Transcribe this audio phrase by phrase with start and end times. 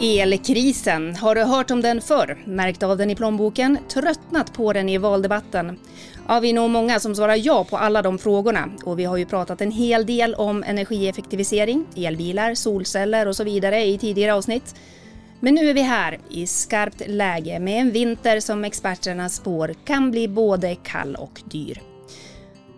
[0.00, 2.38] Elkrisen, har du hört om den förr?
[2.44, 3.78] Märkt av den i plånboken?
[3.88, 5.78] Tröttnat på den i valdebatten?
[6.28, 9.16] Ja, vi är nog många som svarar ja på alla de frågorna och vi har
[9.16, 14.74] ju pratat en hel del om energieffektivisering, elbilar, solceller och så vidare i tidigare avsnitt.
[15.40, 20.10] Men nu är vi här i skarpt läge med en vinter som experterna spår kan
[20.10, 21.82] bli både kall och dyr.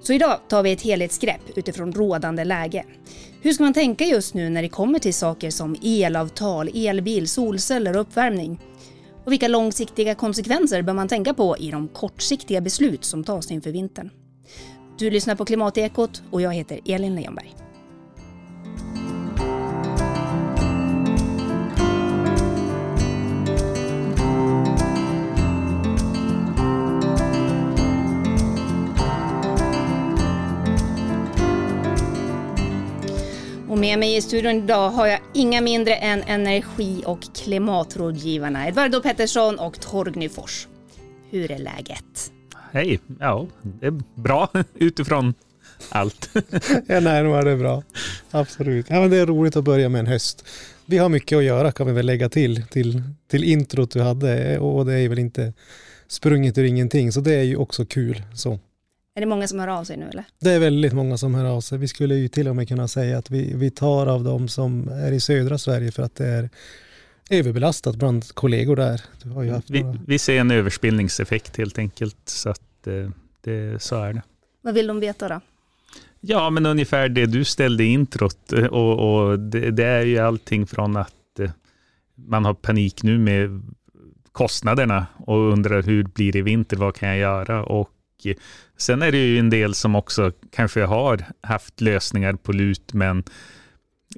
[0.03, 2.85] Så idag tar vi ett helhetsgrepp utifrån rådande läge.
[3.43, 7.95] Hur ska man tänka just nu när det kommer till saker som elavtal, elbil, solceller
[7.95, 8.61] och uppvärmning?
[9.25, 13.71] Och vilka långsiktiga konsekvenser bör man tänka på i de kortsiktiga beslut som tas inför
[13.71, 14.11] vintern?
[14.99, 17.68] Du lyssnar på Klimatekot och jag heter Elin Leonberg.
[33.69, 39.01] Och med mig i studion idag har jag inga mindre än energi och klimatrådgivarna Edvardo
[39.03, 40.69] Pettersson och Torgny Fors.
[41.31, 42.33] Hur är läget?
[42.73, 45.35] Hej, ja det är bra utifrån
[45.89, 46.31] allt.
[46.87, 47.83] ja, nej, nu är det bra.
[48.31, 48.87] Absolut.
[48.89, 50.45] Ja, men det är roligt att börja med en höst.
[50.87, 54.59] Vi har mycket att göra kan vi väl lägga till, till, till introt du hade
[54.59, 55.53] och det är väl inte
[56.09, 58.23] sprunget ur ingenting, så det är ju också kul.
[58.35, 58.59] Så.
[59.19, 60.25] Är det många som hör av sig nu eller?
[60.39, 61.79] Det är väldigt många som hör av sig.
[61.79, 64.89] Vi skulle ju till och med kunna säga att vi, vi tar av de som
[64.89, 66.51] är i södra Sverige för att det är
[67.31, 69.01] överbelastat bland kollegor där.
[69.69, 72.17] vi, vi, ser en överspillningseffekt helt enkelt.
[72.25, 73.11] Så, att, eh,
[73.45, 74.23] det, så är det.
[74.63, 75.41] Vad vill de veta då?
[76.21, 78.53] Ja, men ungefär det du ställde i introt.
[78.53, 81.51] Eh, och, och det, det, är ju allting från att eh,
[82.15, 83.63] man har panik nu med
[84.33, 87.65] kostnaderna och undrar hur blir det i vinter, vad kan jag göra?
[87.65, 87.91] Och
[88.77, 93.25] Sen är det ju en del som också kanske har haft lösningar på LUT, men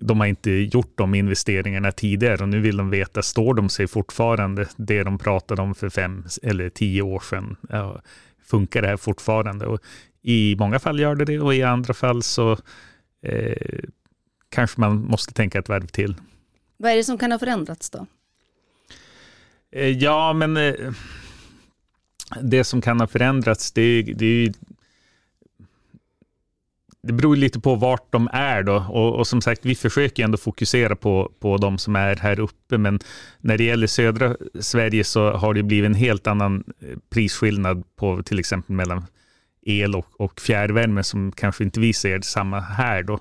[0.01, 3.87] de har inte gjort de investeringarna tidigare och nu vill de veta, står de sig
[3.87, 7.56] fortfarande, det de pratade om för fem eller tio år sedan?
[7.69, 8.03] Ja,
[8.44, 9.66] funkar det här fortfarande?
[9.66, 9.81] Och
[10.22, 12.53] I många fall gör det det och i andra fall så
[13.22, 13.78] eh,
[14.49, 16.15] kanske man måste tänka ett varv till.
[16.77, 18.06] Vad är det som kan ha förändrats då?
[19.72, 20.75] Eh, ja, men eh,
[22.42, 24.52] det som kan ha förändrats, det, det,
[27.02, 28.86] det beror lite på vart de är då.
[28.88, 32.78] Och, och, som sagt, vi försöker ändå fokusera på, på de som är här uppe.
[32.78, 33.00] Men
[33.41, 38.22] när det gäller södra Sverige så har det blivit en helt annan eh, prisskillnad på
[38.22, 39.06] till exempel mellan
[39.62, 43.18] el och, och fjärrvärme som kanske inte vi ser samma här då.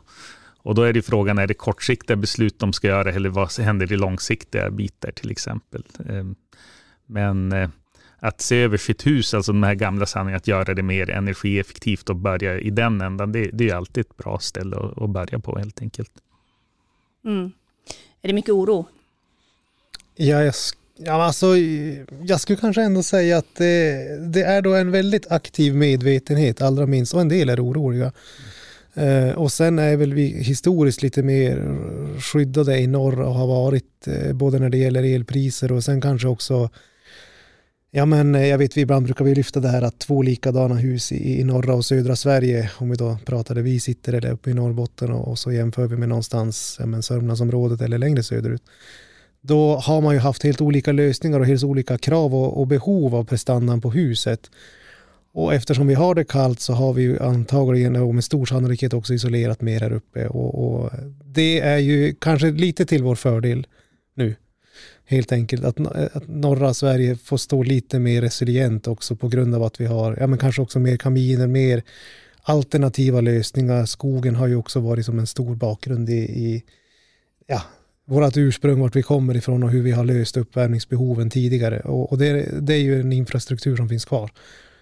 [0.61, 3.93] Och då är det frågan, är det kortsiktiga beslut de ska göra eller vad händer
[3.93, 5.83] i långsiktiga bitar till exempel?
[6.09, 6.35] Ehm,
[7.05, 7.69] men eh,
[8.19, 12.09] att se över sitt hus, alltså de här gamla sanningarna, att göra det mer energieffektivt
[12.09, 15.39] och börja i den ändan, det, det är alltid ett bra ställe att, att börja
[15.39, 16.11] på helt enkelt.
[17.25, 17.51] Mm.
[18.21, 18.85] Är det mycket oro?
[20.15, 20.53] Ja, jag,
[20.97, 21.57] ja, alltså,
[22.23, 26.85] jag skulle kanske ändå säga att det, det, är då en väldigt aktiv medvetenhet, allra
[26.85, 28.11] minst, och en del är oroliga.
[28.97, 31.77] Uh, och sen är väl vi historiskt lite mer
[32.19, 36.27] skyddade i norr och har varit uh, både när det gäller elpriser och sen kanske
[36.27, 36.69] också
[37.91, 40.75] Ja men eh, jag vet vi ibland brukar vi lyfta det här att två likadana
[40.75, 44.31] hus i, i norra och södra Sverige, om vi då pratar där vi sitter eller
[44.31, 48.23] uppe i Norrbotten och, och så jämför vi med någonstans, ja men Sörmlandsområdet eller längre
[48.23, 48.61] söderut.
[49.41, 53.15] Då har man ju haft helt olika lösningar och helt olika krav och, och behov
[53.15, 54.51] av prestandan på huset.
[55.33, 58.93] Och eftersom vi har det kallt så har vi ju antagligen och med stor sannolikhet
[58.93, 60.27] också isolerat mer här uppe.
[60.27, 60.91] Och, och
[61.25, 63.67] det är ju kanske lite till vår fördel
[65.09, 65.79] helt enkelt att,
[66.15, 70.17] att norra Sverige får stå lite mer resilient också på grund av att vi har,
[70.19, 71.83] ja men kanske också mer kaminer, mer
[72.41, 73.85] alternativa lösningar.
[73.85, 76.63] Skogen har ju också varit som en stor bakgrund i, i
[77.47, 77.61] ja,
[78.05, 81.79] vårt ursprung, vart vi kommer ifrån och hur vi har löst uppvärmningsbehoven tidigare.
[81.79, 84.31] Och, och det, det, är ju en infrastruktur som finns kvar,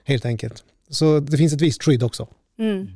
[0.03, 0.63] helt enkelt.
[0.89, 2.27] Så det finns ett visst skydd också.
[2.59, 2.87] Mm.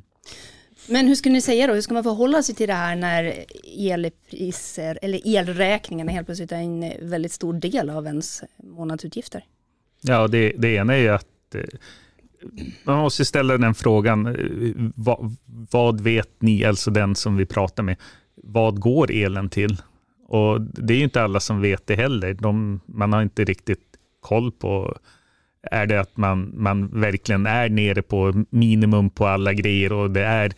[0.88, 3.44] Men hur skulle ni säga då, hur ska man förhålla sig till det här när
[3.78, 9.44] elpriser eller elräkningarna helt plötsligt är en väldigt stor del av ens månadsutgifter?
[10.00, 11.62] Ja, det, det ena är ju att eh,
[12.84, 15.36] man måste ställa den frågan, eh, vad,
[15.70, 17.96] vad, vet ni, alltså den som vi pratar med,
[18.34, 19.76] vad går elen till?
[20.28, 22.34] Och det är ju inte alla som vet det heller.
[22.34, 24.98] De, man har inte riktigt koll på
[25.70, 30.24] är det att man, man verkligen är nere på minimum på alla grejer och det
[30.24, 30.52] är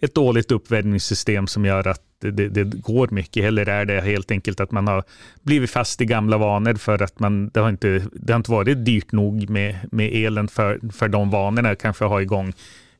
[0.00, 4.60] ett dåligt uppvärmningssystem som gör att det, det, går mycket, eller är det helt enkelt
[4.60, 5.04] att man har
[5.42, 8.84] blivit fast i gamla vanor för att man, det, har inte, det har inte varit
[8.84, 12.52] dyrt nog med, med elen för, för de vanorna, kanske ha igång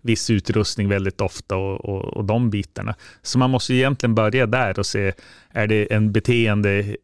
[0.03, 2.95] viss utrustning väldigt ofta och, och, och de bitarna.
[3.23, 5.13] Så man måste egentligen börja där och se,
[5.51, 6.97] är det en beteende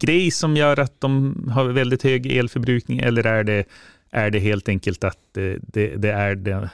[0.00, 3.64] grej som gör att de har väldigt hög elförbrukning eller är det,
[4.10, 6.70] är det helt enkelt att det, det, det är det,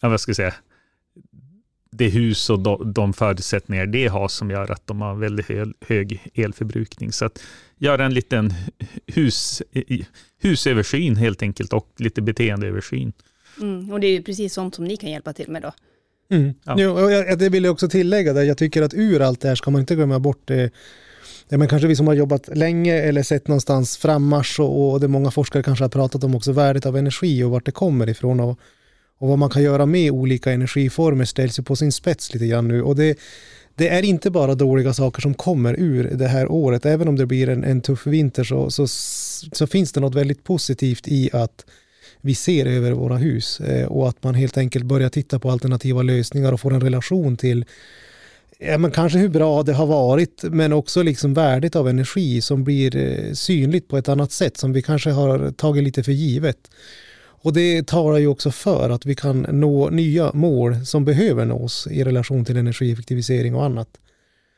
[0.00, 0.54] ja, vad ska jag säga,
[1.90, 5.46] det hus och de, de förutsättningar det har som gör att de har väldigt
[5.80, 7.12] hög, elförbrukning.
[7.12, 7.42] Så att
[7.78, 8.54] göra en liten
[9.06, 9.62] hus,
[10.42, 13.12] husöversyn helt enkelt och lite beteendeöversyn.
[13.60, 15.72] Mm, och det är ju precis sånt som ni kan hjälpa till med då.
[16.36, 16.54] Mm.
[16.64, 16.74] Ja.
[16.78, 18.42] Jo, och jag, det vill jag också tillägga, där.
[18.42, 20.70] jag tycker att ur allt det här ska man inte glömma bort det
[21.52, 25.08] Ja, men kanske vi som har jobbat länge eller sett någonstans frammarsch och, och det
[25.08, 28.40] många forskare kanske har pratat om också värdet av energi och vart det kommer ifrån
[28.40, 28.58] och,
[29.18, 32.68] och vad man kan göra med olika energiformer ställs ju på sin spets lite grann
[32.68, 33.18] nu och det,
[33.74, 36.86] det är inte bara dåliga saker som kommer ur det här året.
[36.86, 38.86] Även om det blir en, en tuff vinter så, så,
[39.52, 41.64] så, finns det något väldigt positivt i att
[42.20, 46.02] vi ser över våra hus eh, och att man helt enkelt börjar titta på alternativa
[46.02, 47.64] lösningar och får en relation till
[48.66, 52.64] ja, men kanske hur bra det har varit men också liksom värdet av energi som
[52.64, 56.70] blir eh, synligt på ett annat sätt som vi kanske har tagit lite för givet.
[57.44, 61.86] Och det talar ju också för att vi kan nå nya mål som behöver nås
[61.90, 63.88] i relation till energieffektivisering och annat.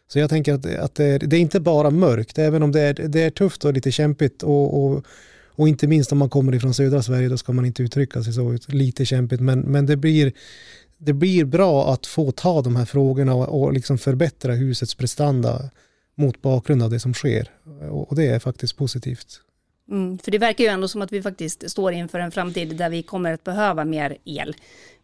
[0.08, 2.80] Så jag tänker att, att det, är, det, är, inte bara mörkt, även om det
[2.80, 5.04] är, det är tufft och lite kämpigt och, och,
[5.48, 8.32] och, inte minst om man kommer ifrån södra Sverige, då ska man inte uttrycka sig
[8.32, 10.32] så, lite kämpigt, men, men det, blir,
[10.98, 15.70] det blir bra att få ta de här frågorna och, och liksom förbättra husets prestanda
[16.14, 17.50] mot bakgrund av det som sker.
[17.90, 19.40] Och, och det är faktiskt positivt.
[19.90, 22.90] Mm, för det verkar ju ändå som att vi faktiskt står inför en framtid där
[22.90, 24.56] vi kommer att behöva mer el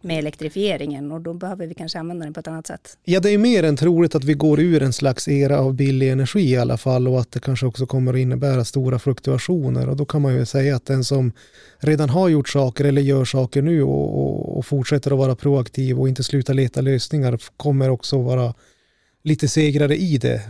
[0.03, 2.99] med elektrifieringen och då behöver vi kanske använda den på ett annat sätt.
[3.05, 6.11] Ja, det är mer än troligt att vi går ur en slags era av billig
[6.11, 9.97] energi i alla fall och att det kanske också kommer att innebära stora fluktuationer och
[9.97, 11.33] då kan man ju säga att den som
[11.79, 16.01] redan har gjort saker eller gör saker nu och, och, och fortsätter att vara proaktiv
[16.01, 18.55] och inte sluta leta lösningar kommer också vara
[19.23, 20.43] lite segrare i det.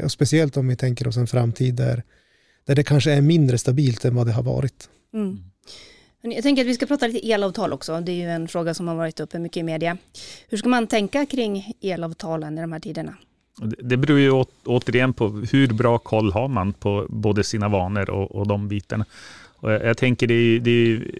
[0.00, 2.02] Eh, speciellt om vi tänker oss en framtid där
[2.66, 4.88] där det kanske är mindre stabilt än vad det har varit.
[5.14, 5.38] Mm.
[6.22, 8.00] Jag tänker att vi ska prata lite elavtal också.
[8.00, 9.96] Det är ju en fråga som har varit uppe mycket i media.
[10.48, 13.14] Hur ska man tänka kring elavtalen i de här tiderna?
[13.78, 18.32] Det beror ju återigen på hur bra koll har man på både sina vanor och,
[18.32, 19.04] och de bitarna.
[19.56, 21.10] Och jag, jag tänker det är, det är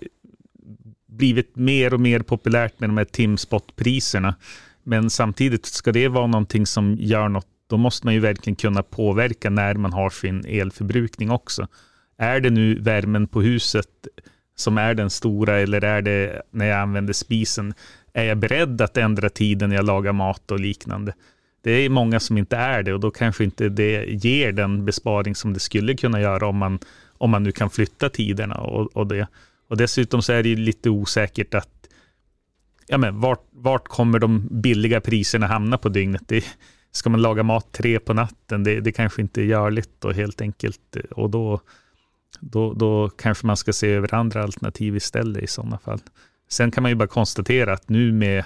[1.06, 4.34] blivit mer och mer populärt med de här timspotpriserna.
[4.82, 8.82] Men samtidigt ska det vara någonting som gör något då måste man ju verkligen kunna
[8.82, 11.68] påverka när man har sin elförbrukning också.
[12.18, 13.88] Är det nu värmen på huset
[14.56, 17.74] som är den stora eller är det när jag använder spisen?
[18.12, 21.12] Är jag beredd att ändra tiden när jag lagar mat och liknande?
[21.62, 25.34] Det är många som inte är det och då kanske inte det ger den besparing
[25.34, 26.78] som det skulle kunna göra om man,
[27.18, 29.26] om man nu kan flytta tiderna och, och det.
[29.68, 31.88] Och dessutom så är det lite osäkert att
[32.86, 36.22] ja men, vart, vart kommer de billiga priserna hamna på dygnet?
[36.26, 36.44] Det,
[36.96, 40.40] ska man laga mat tre på natten, det, det kanske inte är görligt och helt
[40.40, 40.96] enkelt.
[41.10, 41.60] Och då,
[42.40, 46.00] då, då kanske man ska se över andra alternativ istället i sådana fall.
[46.48, 48.44] Sen kan man ju bara konstatera att nu med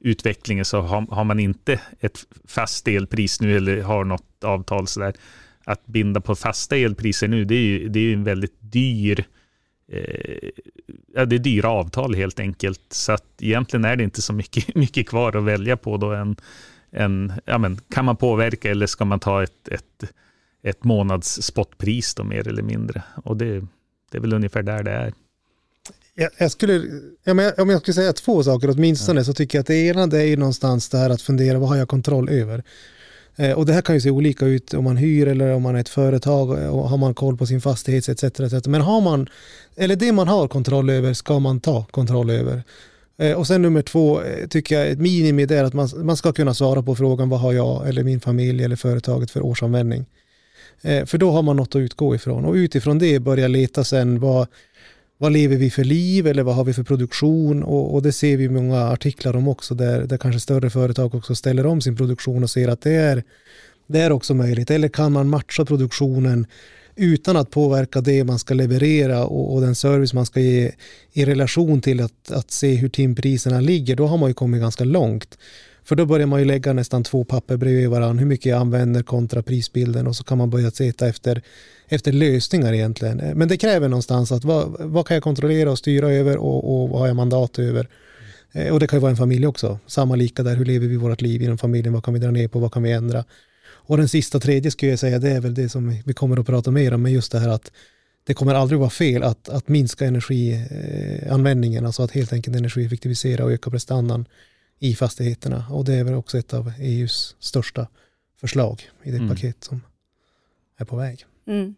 [0.00, 5.14] utvecklingen så har, har man inte ett fast elpris nu eller har något avtal sådär.
[5.64, 9.24] Att binda på fasta elpriser nu, det är ju, det är en väldigt dyr
[9.92, 10.50] eh,
[11.14, 12.80] ja, det är dyra avtal helt enkelt.
[12.90, 16.36] Så att egentligen är det inte så mycket, mycket kvar att välja på då än,
[16.94, 20.12] en, ja men, kan man påverka eller ska man ta ett, ett,
[20.62, 23.02] ett månads spotpris då mer eller mindre?
[23.24, 23.60] Och det,
[24.10, 25.12] det är väl ungefär där det är.
[26.14, 26.82] Jag, jag skulle,
[27.24, 29.24] ja, men om jag skulle säga två saker åtminstone ja.
[29.24, 31.68] så tycker jag att det ena det är ju någonstans det här att fundera vad
[31.68, 32.64] har jag kontroll över?
[33.36, 35.76] Eh, och det här kan ju se olika ut om man hyr eller om man
[35.76, 38.24] är ett företag och har man koll på sin fastighet etc.
[38.24, 38.66] etc.
[38.66, 39.28] Men har man,
[39.76, 42.62] eller det man har kontroll över ska man ta kontroll över.
[43.16, 46.32] Eh, och sen nummer två eh, tycker jag ett minimi är att man, man ska
[46.32, 50.06] kunna svara på frågan vad har jag eller min familj eller företaget för årsanvändning.
[50.82, 54.20] Eh, för då har man något att utgå ifrån och utifrån det börja leta sen
[54.20, 54.46] vad,
[55.18, 58.36] vad lever vi för liv eller vad har vi för produktion och, och det ser
[58.36, 62.42] vi många artiklar om också där, där kanske större företag också ställer om sin produktion
[62.42, 63.22] och ser att det är,
[63.86, 64.70] det är också möjligt.
[64.70, 66.46] Eller kan man matcha produktionen
[66.96, 70.72] utan att påverka det man ska leverera och, och, den service man ska ge
[71.12, 74.84] i relation till att, att se hur timpriserna ligger, då har man ju kommit ganska
[74.84, 75.38] långt.
[75.84, 79.02] För då börjar man ju lägga nästan två papper bredvid varandra, hur mycket jag använder
[79.02, 81.42] kontra prisbilden och så kan man börja leta efter,
[81.88, 83.16] efter lösningar egentligen.
[83.16, 86.88] Men det kräver någonstans att vad, vad kan jag kontrollera och styra över och, och
[86.88, 87.88] vad har jag mandat över?
[88.52, 89.78] Eh, och det kan ju vara en familj också.
[89.86, 91.92] Samma lika där, hur lever vi vårt liv inom familjen?
[91.92, 92.58] Vad kan vi dra ner på?
[92.58, 93.24] Vad kan vi ändra?
[93.86, 96.46] Och den sista tredje skulle jag säga, det är väl det som vi kommer att
[96.46, 97.72] prata mer om, men just det här att
[98.24, 103.52] det kommer aldrig vara fel att, att minska energianvändningen, alltså att helt enkelt energieffektivisera och
[103.52, 104.26] öka prestandan
[104.78, 105.66] i fastigheterna.
[105.70, 107.86] Och det är väl också ett av EUs största
[108.40, 109.28] förslag i det mm.
[109.28, 109.80] paket som
[110.76, 111.26] är på väg.
[111.46, 111.74] Mm.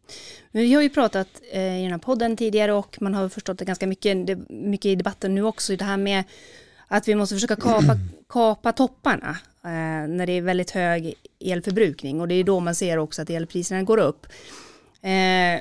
[0.53, 3.65] vi har ju pratat eh, i den här podden tidigare och man har förstått det
[3.65, 6.25] ganska mycket, det, mycket i debatten nu också, det här med
[6.89, 7.99] att vi måste försöka kapa,
[8.29, 12.99] kapa topparna Eh, när det är väldigt hög elförbrukning och det är då man ser
[12.99, 14.27] också att elpriserna går upp.
[15.03, 15.61] Eh,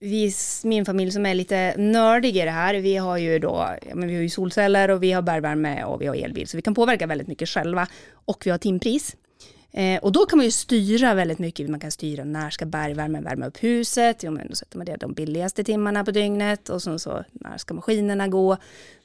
[0.00, 0.32] vi,
[0.64, 4.14] min familj som är lite nördig i det här, vi har ju då, men vi
[4.14, 7.06] har ju solceller och vi har bergvärme och vi har elbil, så vi kan påverka
[7.06, 9.16] väldigt mycket själva och vi har timpris.
[9.76, 11.70] Eh, och då kan man ju styra väldigt mycket.
[11.70, 14.22] Man kan styra när ska bergvärmen värma upp huset.
[14.22, 16.68] Jo, men då sätter man det de billigaste timmarna på dygnet.
[16.68, 18.56] Och sen så när ska maskinerna gå?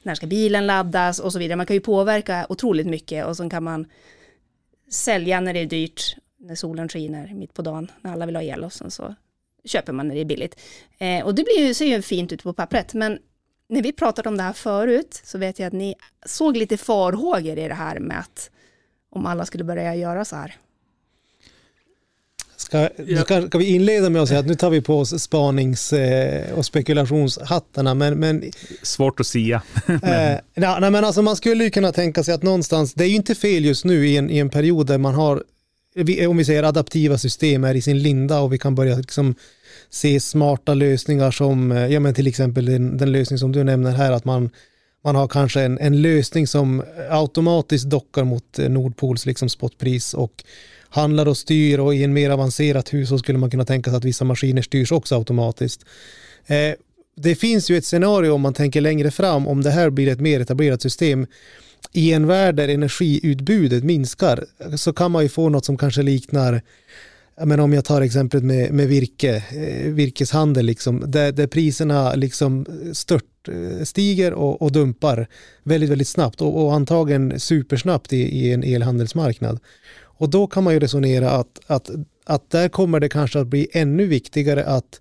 [0.02, 1.18] När ska bilen laddas?
[1.18, 1.56] Och så vidare.
[1.56, 3.26] Man kan ju påverka otroligt mycket.
[3.26, 3.86] Och sen kan man
[4.90, 6.16] sälja när det är dyrt.
[6.36, 7.90] När solen skiner mitt på dagen.
[8.00, 8.64] När alla vill ha el.
[8.64, 9.14] Och sen så
[9.64, 10.60] köper man när det är billigt.
[10.98, 12.94] Eh, och det blir ju, ser ju fint ut på pappret.
[12.94, 13.18] Men
[13.68, 15.94] när vi pratade om det här förut så vet jag att ni
[16.26, 18.50] såg lite farhågor i det här med att
[19.10, 20.56] om alla skulle börja göra så här.
[22.62, 22.88] Ska,
[23.24, 26.52] ska, ska, vi inleda med att säga att nu tar vi på oss spanings eh,
[26.52, 28.44] och spekulationshattarna, men, men
[28.82, 29.62] Svårt att sia.
[29.86, 33.16] eh, nej, men alltså man skulle ju kunna tänka sig att någonstans, det är ju
[33.16, 35.42] inte fel just nu i en, i en period där man har,
[36.28, 39.34] om vi säger adaptiva system är i sin linda och vi kan börja liksom
[39.90, 43.90] se smarta lösningar som, eh, ja men till exempel den, den lösning som du nämner
[43.90, 44.50] här, att man
[45.04, 50.44] man har kanske en, en lösning som automatiskt dockar mot eh, Nordpols liksom spotpris och
[50.92, 53.96] handlar och styr och i en mer avancerat hus så skulle man kunna tänka sig
[53.96, 55.84] att vissa maskiner styrs också automatiskt.
[56.46, 56.74] Eh,
[57.16, 60.20] det finns ju ett scenario om man tänker längre fram om det här blir ett
[60.20, 61.26] mer etablerat system
[61.92, 64.44] i en värld där energiutbudet minskar
[64.76, 66.62] så kan man ju få något som kanske liknar
[67.36, 72.66] men om jag tar exemplet med, med virke, eh, virkeshandel, liksom, där, där priserna liksom
[72.92, 75.26] stört eh, stiger och, och dumpar
[75.62, 79.60] väldigt, väldigt snabbt och, och antagligen supersnabbt i, i en elhandelsmarknad.
[80.22, 81.90] Och då kan man ju resonera att, att,
[82.24, 85.00] att där kommer det kanske att bli ännu viktigare att,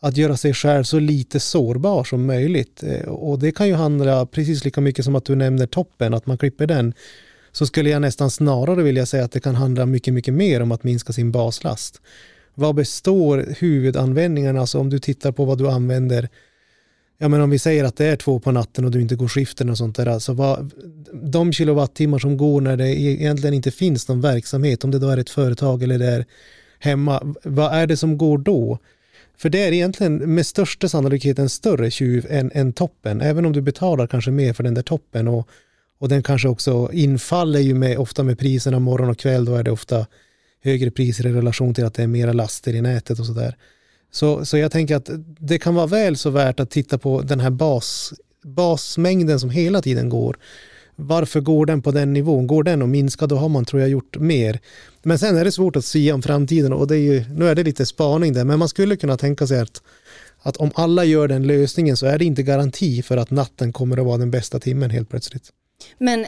[0.00, 2.82] att göra sig själv så lite sårbar som möjligt.
[2.82, 6.26] Eh, och det kan ju handla precis lika mycket som att du nämner toppen, att
[6.26, 6.94] man klipper den
[7.52, 10.72] så skulle jag nästan snarare vilja säga att det kan handla mycket, mycket mer om
[10.72, 12.00] att minska sin baslast.
[12.54, 16.28] Vad består huvudanvändningen, alltså om du tittar på vad du använder,
[17.22, 19.28] ja men om vi säger att det är två på natten och du inte går
[19.28, 20.70] skiften och sånt där, alltså vad,
[21.22, 25.08] de kilowattimmar som går när det e- egentligen inte finns någon verksamhet, om det då
[25.08, 26.24] är ett företag eller det är
[26.78, 28.78] hemma, vad är det som går då?
[29.36, 33.52] För det är egentligen med största sannolikhet en större tjuv än, än toppen, även om
[33.52, 35.48] du betalar kanske mer för den där toppen och
[36.00, 39.62] och den kanske också infaller ju med, ofta med priserna morgon och kväll, då är
[39.62, 40.06] det ofta
[40.62, 43.56] högre priser i relation till att det är mera laster i nätet och sådär.
[44.10, 47.40] Så, så jag tänker att det kan vara väl så värt att titta på den
[47.40, 48.12] här bas,
[48.42, 50.36] basmängden som hela tiden går.
[50.96, 52.46] Varför går den på den nivån?
[52.46, 54.60] Går den att minska då har man tror jag gjort mer.
[55.02, 57.54] Men sen är det svårt att säga om framtiden och det är ju, nu är
[57.54, 59.82] det lite spaning där, men man skulle kunna tänka sig att,
[60.42, 63.96] att om alla gör den lösningen så är det inte garanti för att natten kommer
[63.96, 65.50] att vara den bästa timmen helt plötsligt.
[65.98, 66.26] Men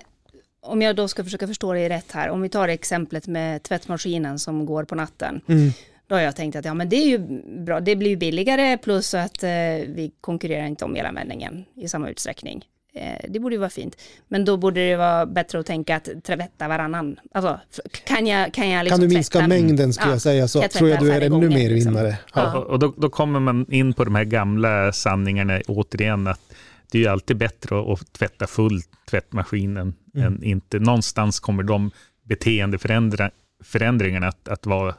[0.61, 4.39] om jag då ska försöka förstå det rätt här, om vi tar exemplet med tvättmaskinen
[4.39, 5.41] som går på natten.
[5.49, 5.73] Mm.
[6.13, 7.19] Då har jag tänkt att ja, men det är ju
[7.65, 9.51] bra, det blir ju billigare plus att eh,
[9.87, 12.65] vi konkurrerar inte om elanvändningen i samma utsträckning.
[12.95, 13.97] Eh, det borde ju vara fint.
[14.29, 17.17] Men då borde det vara bättre att tänka att tvätta varannan.
[17.35, 17.61] Alltså,
[18.07, 19.49] kan jag, kan jag liksom Kan du minska tvätta?
[19.49, 21.95] mängden skulle ja, jag säga så jag tror jag du är ännu mer liksom.
[21.95, 22.19] vinnare.
[22.35, 22.59] Ja.
[22.59, 26.55] Och, och då, då, kommer man in på de här gamla sanningarna återigen att
[26.91, 30.27] det är ju alltid bättre att tvätta full tvättmaskinen mm.
[30.27, 30.79] än inte.
[30.79, 31.91] Någonstans kommer de
[32.25, 34.95] beteendeförändringarna att, att vara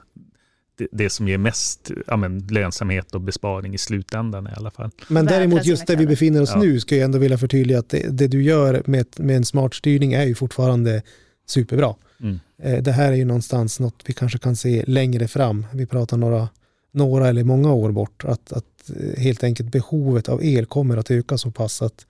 [0.91, 4.91] det, som ger mest ja, men, lönsamhet och besparing i slutändan i alla fall.
[5.07, 6.59] Men däremot just där vi befinner oss ja.
[6.59, 9.73] nu ska jag ändå vilja förtydliga att det, det, du gör med, med en smart
[9.73, 11.01] styrning är ju fortfarande
[11.47, 11.95] superbra.
[12.21, 12.39] Mm.
[12.61, 15.65] Eh, det här är ju någonstans något vi kanske kan se längre fram.
[15.73, 16.49] Vi pratar några,
[16.91, 18.25] några eller många år bort.
[18.25, 18.65] Att, att
[19.17, 22.05] helt enkelt behovet av el kommer att öka så pass att,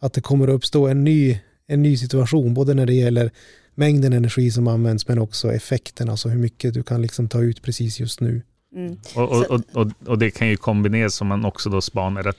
[0.00, 3.30] att det kommer att uppstå en ny, en ny situation, både när det gäller
[3.78, 7.62] mängden energi som används men också effekten, alltså hur mycket du kan liksom ta ut
[7.62, 8.42] precis just nu.
[8.74, 8.96] Mm.
[9.14, 12.36] Och, och, och, och, det kan ju kombineras om man också då spanar att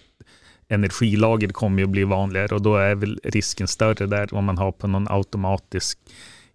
[0.68, 4.58] energilager kommer ju att bli vanligare och då är väl risken större där om man
[4.58, 6.00] har på någon automatisk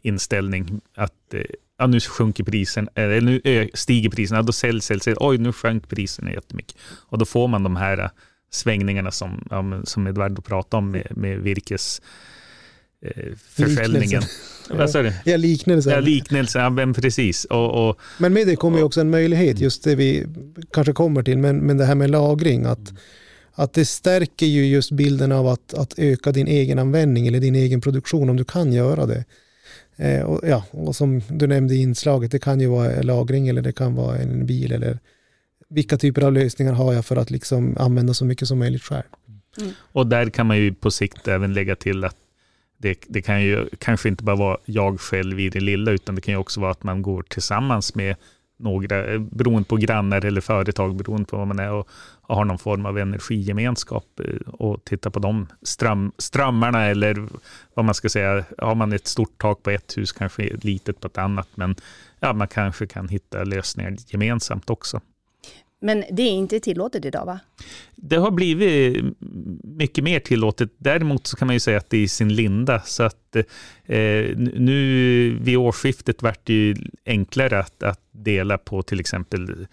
[0.02, 1.40] inställning att eh,
[1.78, 6.32] ja, nu sjunker prisen, eller nu stiger priserna, då säljs, säljs, oj nu sjönk priserna
[6.32, 6.76] jättemycket.
[7.08, 8.10] Och då får man de här
[8.50, 12.02] svängningarna som, ja, som Edvardo pratade om med, med virkes
[13.04, 14.22] eh, försäljningen.
[14.70, 15.12] Vad sa du?
[15.24, 15.90] Ja, liknelse.
[15.90, 17.44] Ja, liknelse, ja, men precis.
[17.44, 20.26] Och, och, men med det kommer ju också en möjlighet, just det vi
[20.72, 22.92] kanske kommer till, men, men det här med lagring, att,
[23.52, 27.54] att det stärker ju just bilden av att, att öka din egen användning eller din
[27.54, 29.24] egen produktion om du kan göra det.
[29.96, 33.62] Eh, och, ja, och som du nämnde i inslaget, det kan ju vara lagring eller
[33.62, 34.98] det kan vara en bil eller
[35.68, 39.02] vilka typer av lösningar har jag för att liksom använda så mycket som möjligt själv.
[39.58, 39.72] Mm.
[39.78, 42.16] Och där kan man ju på sikt även lägga till att
[42.84, 46.20] det, det, kan ju kanske inte bara vara jag själv i det lilla, utan det
[46.20, 48.16] kan ju också vara att man går tillsammans med
[48.58, 51.88] några, eh, beroende på grannar eller företag, beroende på vad man är, och,
[52.22, 57.28] och har någon form av energigemenskap eh, och tittar på de ström, strömmarna eller
[57.74, 61.06] vad man ska säga, har man ett stort tak på ett hus, kanske litet på
[61.06, 61.76] ett annat, men
[62.20, 65.00] ja, man kanske kan hitta lösningar gemensamt också.
[65.84, 67.40] Men det är inte tillåtet idag va?
[67.96, 69.04] Det har blivit
[69.64, 70.70] mycket mer tillåtet.
[70.78, 72.80] Däremot så kan man ju säga att det är i sin linda.
[72.80, 73.36] Så att
[73.84, 76.76] eh, nu vid årsskiftet vart det ju
[77.06, 79.66] enklare att, att dela på till exempel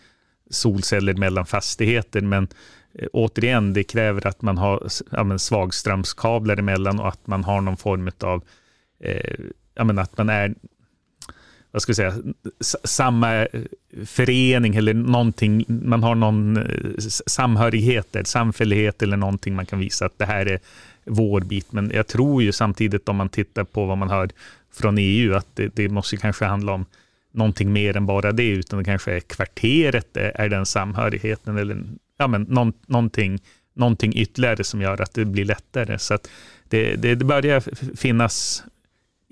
[0.49, 2.21] solceller mellan fastigheter.
[2.21, 2.47] Men
[2.93, 7.77] eh, återigen, det kräver att man har ja, svagströmskablar emellan och att man har någon
[7.77, 8.43] form av
[9.03, 9.35] eh,
[9.75, 10.55] ja, att man är
[11.71, 12.13] vad ska vi säga,
[12.83, 13.61] samma eh,
[14.05, 20.17] förening eller någonting, man har någon eh, samhörighet, samfällighet eller någonting man kan visa att
[20.17, 20.59] det här är
[21.05, 21.71] vår bit.
[21.71, 24.29] Men jag tror ju samtidigt om man tittar på vad man hör
[24.73, 26.85] från EU att det, det måste kanske handla om
[27.33, 31.83] någonting mer än bara det, utan det kanske är kvarteret, är den samhörigheten eller
[32.17, 33.39] ja, men någon, någonting,
[33.73, 35.99] någonting ytterligare som gör att det blir lättare.
[35.99, 36.17] Så
[36.69, 37.63] det, det, det börjar
[37.95, 38.63] finnas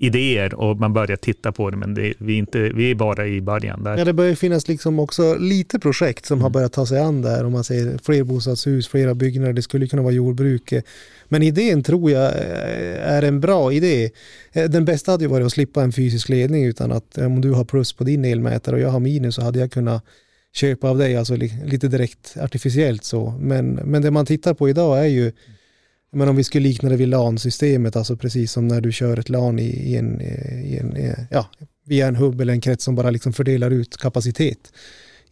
[0.02, 3.26] idéer och man börjar titta på det, men det, vi, är inte, vi är bara
[3.26, 3.84] i början.
[3.84, 3.98] Där.
[3.98, 6.42] Ja, det börjar finnas liksom också lite projekt som mm.
[6.42, 9.86] har börjat ta sig an där, om man säger fler bostadshus, flera byggnader, det skulle
[9.86, 10.72] kunna vara jordbruk.
[11.28, 14.10] Men idén tror jag eh, är en bra idé.
[14.52, 17.50] Eh, den bästa hade ju varit att slippa en fysisk ledning, utan att om du
[17.50, 20.04] har plus på din elmätare och jag har minus så hade jag kunnat
[20.52, 23.34] köpa av dig, alltså lite direkt artificiellt så.
[23.40, 25.32] Men, men det man tittar på idag är ju
[26.12, 29.28] men om vi skulle likna det vid LAN-systemet, alltså precis som när du kör ett
[29.28, 30.96] LAN i, i, en, i en,
[31.30, 31.46] ja,
[31.84, 34.72] via en hubb eller en krets som bara liksom fördelar ut kapacitet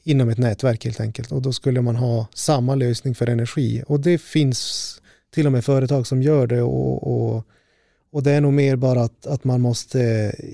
[0.03, 1.33] inom ett nätverk helt enkelt.
[1.33, 3.83] Och då skulle man ha samma lösning för energi.
[3.87, 5.03] Och det finns
[5.35, 7.45] till och med företag som gör det och, och,
[8.13, 10.45] och det är nog mer bara att, att man måste eh,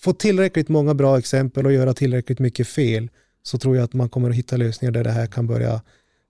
[0.00, 3.10] få tillräckligt många bra exempel och göra tillräckligt mycket fel
[3.42, 5.82] så tror jag att man kommer att hitta lösningar där det här kan börja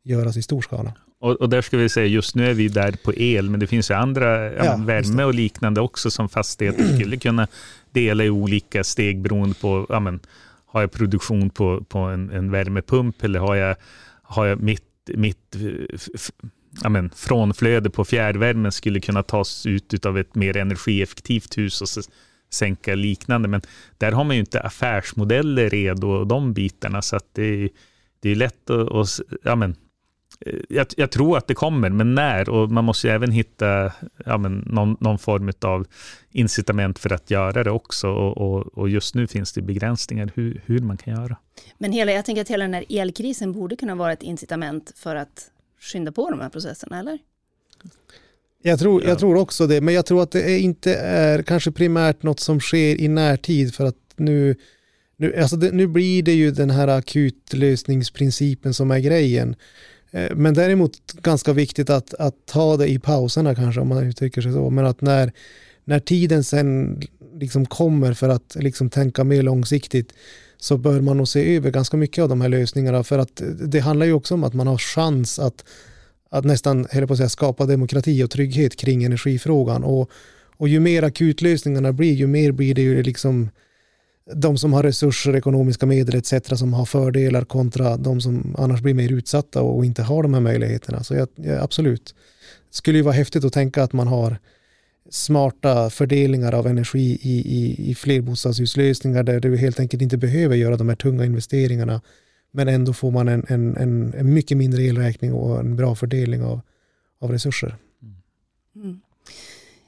[0.03, 0.95] göras i stor skala.
[1.23, 3.67] Och, och, där ska vi säga, just nu är vi där på el, men det
[3.67, 7.49] finns ju andra, ja, värme och liknande också som fastigheter skulle kunna
[7.91, 10.21] dela i olika steg beroende på, ja, men,
[10.67, 13.77] har jag produktion på, på en, en värmepump eller har jag,
[14.23, 15.57] har jag mitt, mitt
[16.83, 21.89] ja, men, frånflöde på fjärrvärmen skulle kunna tas ut av ett mer energieffektivt hus och
[22.51, 23.49] sänka liknande.
[23.49, 23.63] Men
[23.99, 27.69] där har man ju inte affärsmodeller redo och de bitarna, så att det,
[28.21, 29.92] det är lätt att, att ja, men, Eh,
[30.69, 32.49] jag, jag, tror att det kommer, men när?
[32.49, 33.93] Och man måste även hitta
[34.27, 35.87] ja, men någon, någon, form av
[36.31, 38.09] incitament för att göra det också.
[38.09, 41.37] Och, och, och, just nu finns det begränsningar hur, hur man kan göra.
[41.79, 45.17] Men hela, jag tänker att hela den här elkrisen borde kunna vara ett incitament för
[45.17, 45.51] att
[45.81, 47.19] skynda på de här processerna, eller?
[48.63, 52.23] Jag tror, jag tror också det, men jag tror att det inte är kanske primärt
[52.23, 54.57] något som sker i närtid för att nu,
[55.17, 59.57] nu, alltså det, nu blir det ju den här akutlösningsprincipen som är grejen.
[60.13, 64.43] Eh, men däremot ganska viktigt att, att ta det i pauserna kanske om man uttrycker
[64.43, 64.71] sig så.
[64.71, 65.33] Men att när,
[65.85, 67.01] när tiden sen
[67.35, 70.13] liksom kommer för att liksom tänka mer långsiktigt
[70.57, 73.81] så bör man nog se över ganska mycket av de här lösningarna för att det
[73.81, 75.65] handlar ju också om att man har chans att,
[76.31, 80.11] att nästan, höll på att säga, skapa demokrati och trygghet kring energifrågan och,
[80.57, 83.51] och ju mer akutlösningarna blir ju mer blir det ju liksom
[84.35, 86.59] de som har resurser, ekonomiska medel etc.
[86.59, 90.41] som har fördelar kontra de som annars blir mer utsatta och inte har de här
[90.41, 91.05] möjligheterna.
[91.05, 92.15] Så jag, jag, absolut,
[92.71, 94.39] det skulle ju vara häftigt att tänka att man har
[95.11, 100.77] smarta fördelningar av energi i, i, i flerbostadshuslösningar där du helt enkelt inte behöver göra
[100.77, 102.01] de här tunga investeringarna
[102.53, 106.43] men ändå får man en, en, en, en mycket mindre elräkning och en bra fördelning
[106.43, 106.61] av,
[107.19, 107.77] av resurser.
[108.03, 108.17] Mm.
[108.77, 109.01] mm.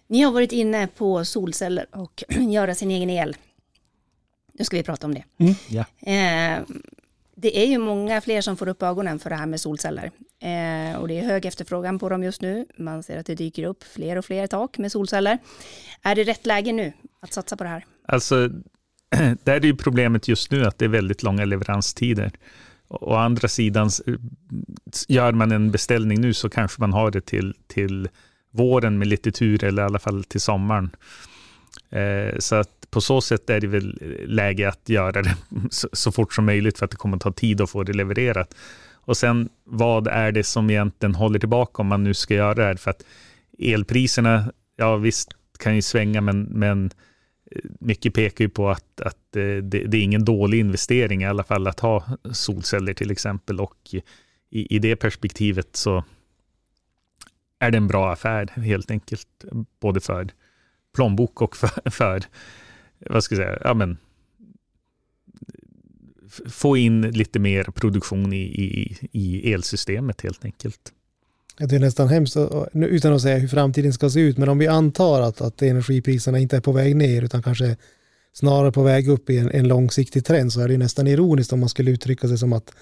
[0.06, 3.36] Ni har varit inne på solceller och göra sin egen el.
[4.58, 5.24] Nu ska vi prata om det.
[5.38, 5.54] Mm.
[5.68, 5.84] Ja.
[6.00, 6.62] Eh,
[7.36, 10.10] det är ju många fler som får upp ögonen för det här med solceller.
[10.40, 12.66] Eh, och det är hög efterfrågan på dem just nu.
[12.78, 15.38] Man ser att det dyker upp fler och fler tak med solceller.
[16.02, 17.84] Är det rätt läge nu att satsa på det här?
[18.08, 18.48] Alltså,
[19.42, 22.32] där är ju problemet just nu att det är väldigt långa leveranstider.
[22.88, 23.90] Å andra sidan,
[25.08, 28.08] gör man en beställning nu så kanske man har det till, till
[28.50, 30.90] våren med lite tur eller i alla fall till sommaren.
[31.90, 35.36] Eh, så att på så sätt är det väl läge att göra det
[35.70, 37.92] så, så, fort som möjligt för att det kommer att ta tid att få det
[37.92, 38.54] levererat.
[38.92, 42.64] Och sen vad är det som egentligen håller tillbaka om man nu ska göra det
[42.64, 42.76] här?
[42.76, 43.04] För att
[43.58, 45.28] elpriserna, ja visst
[45.58, 46.90] kan ju svänga men, men
[47.50, 51.26] eh, mycket pekar ju på att, att eh, det, det, är ingen dålig investering i
[51.26, 53.94] alla fall att ha solceller till exempel och
[54.50, 56.04] i, i det perspektivet så
[57.58, 59.44] är det en bra affär helt enkelt,
[59.80, 60.28] både för
[60.94, 62.22] plånbok och för, för
[63.10, 63.96] vad ska jag säga, ja men
[66.48, 70.92] få in lite mer produktion i, i, i elsystemet helt enkelt.
[71.58, 72.36] Det är nästan hemskt,
[72.72, 76.38] utan att säga hur framtiden ska se ut, men om vi antar att, att energipriserna
[76.38, 77.76] inte är på väg ner utan kanske
[78.32, 81.60] snarare på väg upp i en, en långsiktig trend så är det nästan ironiskt om
[81.60, 82.72] man skulle uttrycka sig som att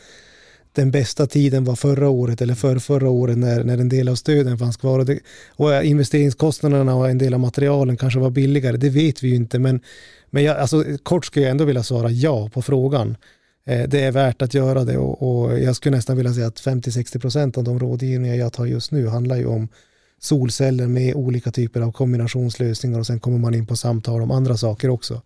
[0.72, 4.14] den bästa tiden var förra året eller för förra året när, när en del av
[4.14, 4.98] stöden fanns kvar.
[4.98, 5.18] Och, det,
[5.56, 9.34] och eh, investeringskostnaderna och en del av materialen kanske var billigare, det vet vi ju
[9.34, 9.58] inte.
[9.58, 9.80] Men,
[10.30, 13.16] men jag, alltså, kort skulle jag ändå vilja svara ja på frågan.
[13.66, 16.60] Eh, det är värt att göra det och, och jag skulle nästan vilja säga att
[16.60, 19.68] 50-60% av de rådgivningar jag tar just nu handlar ju om
[20.20, 24.56] solceller med olika typer av kombinationslösningar och sen kommer man in på samtal om andra
[24.56, 25.22] saker också.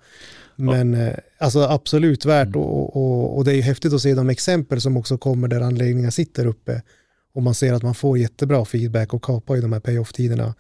[0.57, 1.07] Men ja.
[1.07, 2.61] Eh, alltså absolut värt mm.
[2.61, 5.61] och, och, och, det är ju häftigt att se de exempel som också kommer där
[5.61, 6.83] anläggningar sitter uppe
[7.35, 10.55] och man ser att man får jättebra feedback och kapar ju de här pay-off-tiderna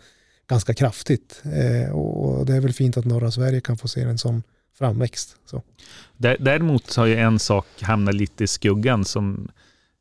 [0.49, 1.43] ganska kraftigt.
[1.45, 4.43] Eh, och det är väl fint att norra Sverige kan få se en sån
[4.79, 5.37] framväxt.
[5.45, 5.63] Så.
[6.17, 9.49] Däremot har ju en sak hamnat lite i skuggan som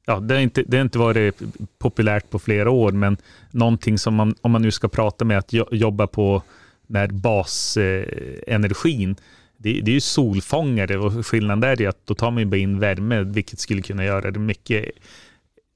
[0.06, 1.42] ja, det, har inte, det har inte varit
[1.78, 3.18] populärt på flera år, men
[3.52, 6.44] någonting som man, om man nu ska prata med att jobba på
[6.88, 9.16] när basenergin, eh,
[9.66, 12.58] det, det, är ju solfångare och skillnaden där är att då tar man ju bara
[12.58, 14.86] in värme, vilket skulle kunna göra det mycket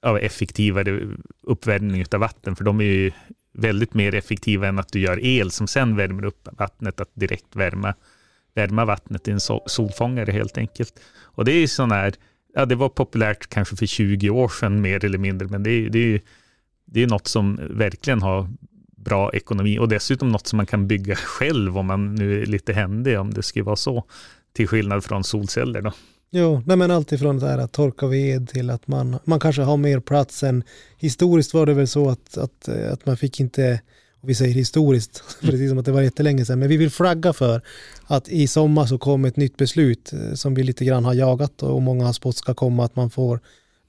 [0.02, 1.08] av effektivare
[1.43, 3.12] uppvärmning av vatten, för de är ju
[3.54, 7.56] väldigt mer effektiva än att du gör el som sen värmer upp vattnet, att direkt
[7.56, 7.93] värma
[8.56, 10.99] värma vattnet i en solfångare helt enkelt.
[11.21, 12.13] Och det är sån här,
[12.54, 15.89] ja det var populärt kanske för 20 år sedan mer eller mindre, men det är,
[15.89, 16.21] det är,
[16.86, 18.49] det är något som verkligen har
[19.03, 22.73] bra ekonomi och dessutom något som man kan bygga själv om man nu är lite
[22.73, 24.03] händig, om det skulle vara så,
[24.53, 25.91] till skillnad från solceller då.
[26.31, 29.77] Jo, nej men alltifrån så här att torka ved till att man, man kanske har
[29.77, 30.63] mer plats än
[30.97, 33.81] historiskt var det väl så att, att, att man fick inte
[34.21, 37.33] och vi säger historiskt, precis som att det var jättelänge sedan, men vi vill flagga
[37.33, 37.62] för
[38.05, 41.63] att i sommar så kom ett nytt beslut eh, som vi lite grann har jagat
[41.63, 43.39] och många har spått ska komma att man får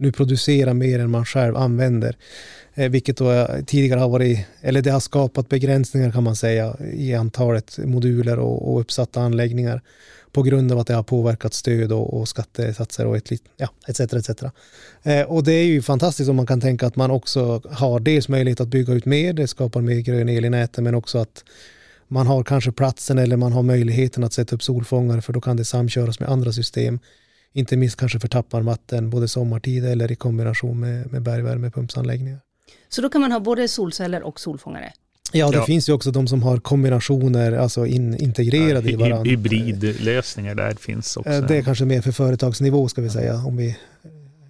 [0.00, 2.16] nu producerar mer än man själv använder.
[2.74, 6.76] Eh, vilket då eh, tidigare har varit, eller det har skapat begränsningar kan man säga
[6.92, 9.82] i antalet moduler och, och uppsatta anläggningar
[10.32, 14.00] på grund av att det har påverkat stöd och, och skattesatser och ett, ja, etc.
[14.00, 14.30] etc.
[15.02, 18.28] Eh, och det är ju fantastiskt om man kan tänka att man också har dels
[18.28, 21.44] möjlighet att bygga ut mer, det skapar mer grön el i näten, men också att
[22.08, 25.56] man har kanske platsen eller man har möjligheten att sätta upp solfångare för då kan
[25.56, 26.98] det samköras med andra system.
[27.52, 32.40] Inte minst kanske för tapparmatten både sommartid eller i kombination med, med bergvärmepumpsanläggningar.
[32.88, 34.92] Så då kan man ha både solceller och solfångare?
[35.32, 35.64] Ja, det ja.
[35.64, 39.30] finns ju också de som har kombinationer, alltså in, integrerade ja, i varandra.
[39.30, 41.30] Hybridlösningar där finns också.
[41.30, 43.76] Eh, det är kanske mer för företagsnivå ska vi säga, om vi,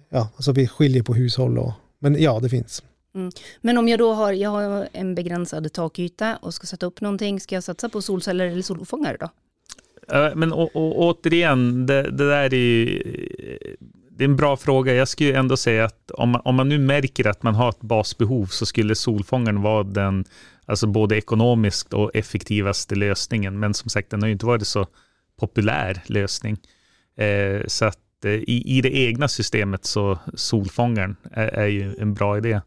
[0.09, 2.83] ja, alltså vi skiljer på hushåll och, men ja, det finns.
[3.15, 3.31] Mm.
[3.61, 7.39] Men om jag då har, jag har en begränsad takyta och ska sätta upp någonting,
[7.39, 9.29] ska jag satsa på solceller eller solfångare då?
[10.13, 13.03] Eh, men och, och, återigen, det, det där är
[14.21, 14.93] det är en bra fråga.
[14.93, 17.81] Jag skulle ändå säga att om man, om man nu märker att man har ett
[17.81, 20.25] basbehov så skulle solfångaren vara den
[20.65, 23.59] alltså både ekonomiskt och effektivaste lösningen.
[23.59, 24.87] Men som sagt, den har ju inte varit så
[25.39, 26.57] populär lösning.
[27.17, 32.13] Eh, så att eh, i, i det egna systemet så solfångaren är, är ju en
[32.13, 32.61] bra idé.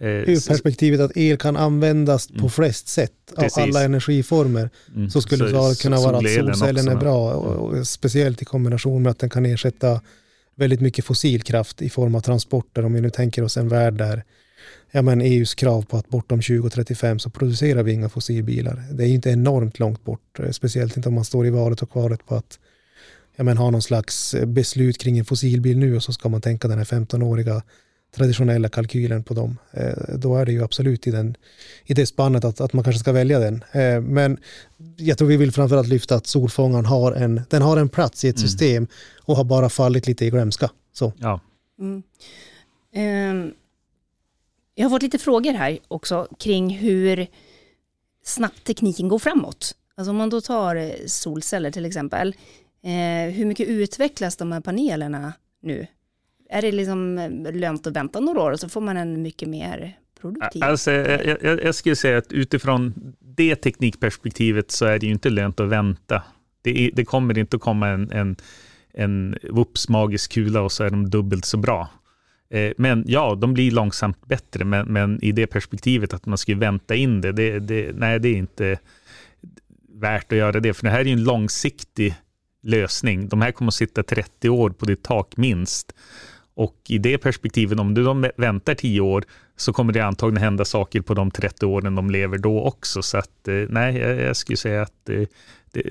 [0.00, 2.42] Eh, Ur perspektivet att el kan användas mm.
[2.42, 3.58] på flest sätt Precis.
[3.58, 5.10] av alla energiformer mm.
[5.10, 7.34] så skulle så, det kunna vara att solcellen är bra.
[7.34, 10.00] Och, och speciellt i kombination med att den kan ersätta
[10.54, 12.84] väldigt mycket fossilkraft i form av transporter.
[12.84, 14.24] Om vi nu tänker oss en värld där
[14.90, 18.84] ja, men EUs krav på att bortom 2035 så producerar vi inga fossilbilar.
[18.92, 21.90] Det är inte enormt långt bort, eh, speciellt inte om man står i valet och
[21.90, 22.58] kvalet på att
[23.36, 26.40] ja, men, ha någon slags eh, beslut kring en fossilbil nu och så ska man
[26.40, 27.62] tänka den här 15-åriga
[28.16, 29.58] traditionella kalkylen på dem.
[29.70, 31.36] Eh, då är det ju absolut i, den,
[31.84, 33.64] i det spannet att, att man kanske ska välja den.
[34.02, 34.38] men
[34.96, 38.28] jag tror vi vill framförallt lyfta att solfångaren har en, den har en plats i
[38.28, 38.48] ett mm.
[38.48, 38.86] system
[39.22, 40.70] och har bara fallit lite i glömska.
[40.92, 41.12] Så.
[41.18, 41.40] Ja.
[41.78, 42.02] Mm.
[42.96, 43.54] Um,
[44.74, 47.26] jag har fått lite frågor här också kring hur
[48.24, 49.74] snabbt tekniken går framåt.
[49.94, 52.34] Alltså om man då tar eh, solceller till exempel,
[52.82, 55.86] eh, hur mycket utvecklas de här panelerna nu?
[56.48, 59.48] Är det liksom eh, lönt att vänta några år och så får man en mycket
[59.48, 60.64] mer produktiv?
[60.64, 65.30] Alltså, jag, jag, jag skulle säga att utifrån det teknikperspektivet så är det ju inte
[65.30, 66.22] lönt att vänta.
[66.62, 68.36] Det, är, det kommer inte att komma en, en,
[68.92, 71.88] en whoops magisk kula och så är de dubbelt så bra.
[72.50, 76.58] Eh, men ja, de blir långsamt bättre, men, men i det perspektivet att man skulle
[76.58, 78.78] vänta in det, det, det, nej, det är inte
[79.94, 82.14] värt att göra det, för det här är ju en långsiktig
[82.62, 83.28] lösning.
[83.28, 85.94] De här kommer att sitta 30 år på ditt tak minst.
[86.58, 89.24] Och i det perspektivet, om du de väntar 10 år,
[89.56, 93.02] så kommer det antagligen hända saker på de 30 åren de lever då också.
[93.02, 95.22] Så att, eh, nej, jag, skulle säga att eh,
[95.72, 95.82] det,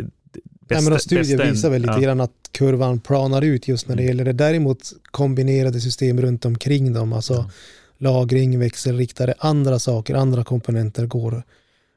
[0.59, 1.99] Bästa, ja, men studier visar väl lite ja.
[1.99, 4.09] grann att kurvan planar ut just när det mm.
[4.09, 4.33] gäller det.
[4.33, 7.49] Däremot kombinerade system runt omkring dem, alltså ja.
[7.97, 11.43] lagring, växelriktare, andra saker, andra komponenter går,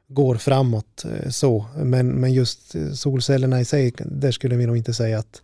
[0.08, 1.04] går framåt.
[1.04, 1.66] Eh, så.
[1.76, 5.42] Men, men just solcellerna i sig, där skulle vi nog inte säga att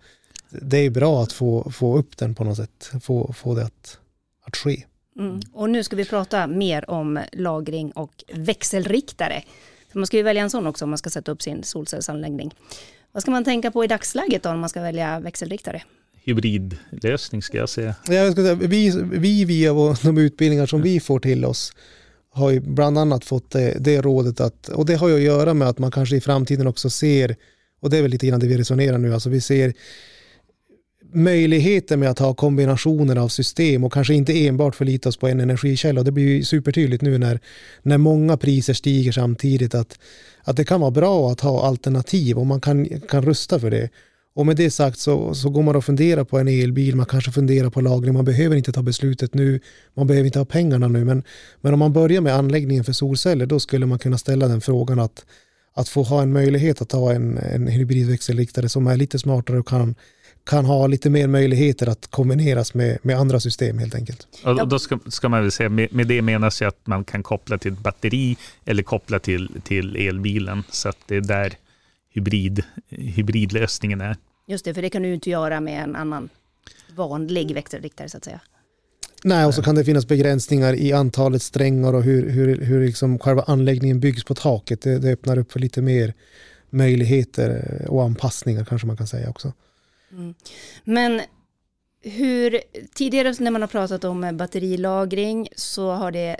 [0.50, 3.98] det är bra att få, få upp den på något sätt, få, få det att,
[4.42, 4.84] att ske.
[5.18, 5.40] Mm.
[5.52, 9.42] Och nu ska vi prata mer om lagring och växelriktare.
[9.92, 12.54] man ska ju välja en sån också om man ska sätta upp sin solcellsanläggning.
[13.12, 15.82] Vad ska man tänka på i dagsläget då om man ska välja växelriktare?
[16.24, 17.94] Hybridlösning ska jag säga.
[18.06, 21.72] Ja, jag ska säga vi, vi via de utbildningar som vi får till oss
[22.30, 25.54] har ju bland annat fått det, det rådet att, och det har ju att göra
[25.54, 27.36] med att man kanske i framtiden också ser,
[27.80, 29.72] och det är väl lite grann det vi resonerar nu, alltså vi ser
[31.16, 35.40] möjligheten med att ha kombinationer av system och kanske inte enbart förlita oss på en
[35.40, 36.02] energikälla.
[36.02, 37.40] Det blir ju supertydligt nu när,
[37.82, 39.98] när många priser stiger samtidigt att,
[40.44, 43.88] att det kan vara bra att ha alternativ och man kan, kan rusta för det.
[44.34, 47.32] Och med det sagt så, så går man och funderar på en elbil, man kanske
[47.32, 49.60] funderar på lagring, man behöver inte ta beslutet nu,
[49.94, 51.22] man behöver inte ha pengarna nu, men,
[51.60, 55.00] men om man börjar med anläggningen för solceller, då skulle man kunna ställa den frågan
[55.00, 55.24] att,
[55.74, 59.68] att få ha en möjlighet att ha en, en hybridväxelriktare som är lite smartare och
[59.68, 59.94] kan
[60.46, 64.28] kan ha lite mer möjligheter att kombineras med, med andra system helt enkelt.
[64.44, 67.22] Och då ska, ska man väl säga, med, med det menas ju att man kan
[67.22, 70.62] koppla till ett batteri eller koppla till, till elbilen.
[70.70, 71.54] Så att det är där
[72.10, 74.16] hybrid, hybridlösningen är.
[74.46, 76.28] Just det, för det kan du inte göra med en annan
[76.94, 78.40] vanlig växelriktare så att säga.
[79.24, 83.18] Nej, och så kan det finnas begränsningar i antalet strängar och hur, hur, hur liksom
[83.18, 84.82] själva anläggningen byggs på taket.
[84.82, 86.14] Det, det öppnar upp för lite mer
[86.70, 89.52] möjligheter och anpassningar kanske man kan säga också.
[90.12, 90.34] Mm.
[90.84, 91.22] Men
[92.02, 92.60] hur,
[92.94, 96.36] tidigare när man har pratat om batterilagring så har det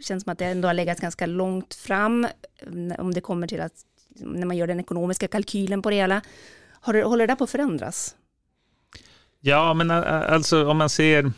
[0.00, 2.26] känns som att det ändå har legat ganska långt fram
[2.98, 3.72] om det kommer till att
[4.14, 6.22] när man gör den ekonomiska kalkylen på det hela.
[6.70, 8.14] Har det, håller det där på att förändras?
[9.40, 11.32] Ja, men alltså om man ser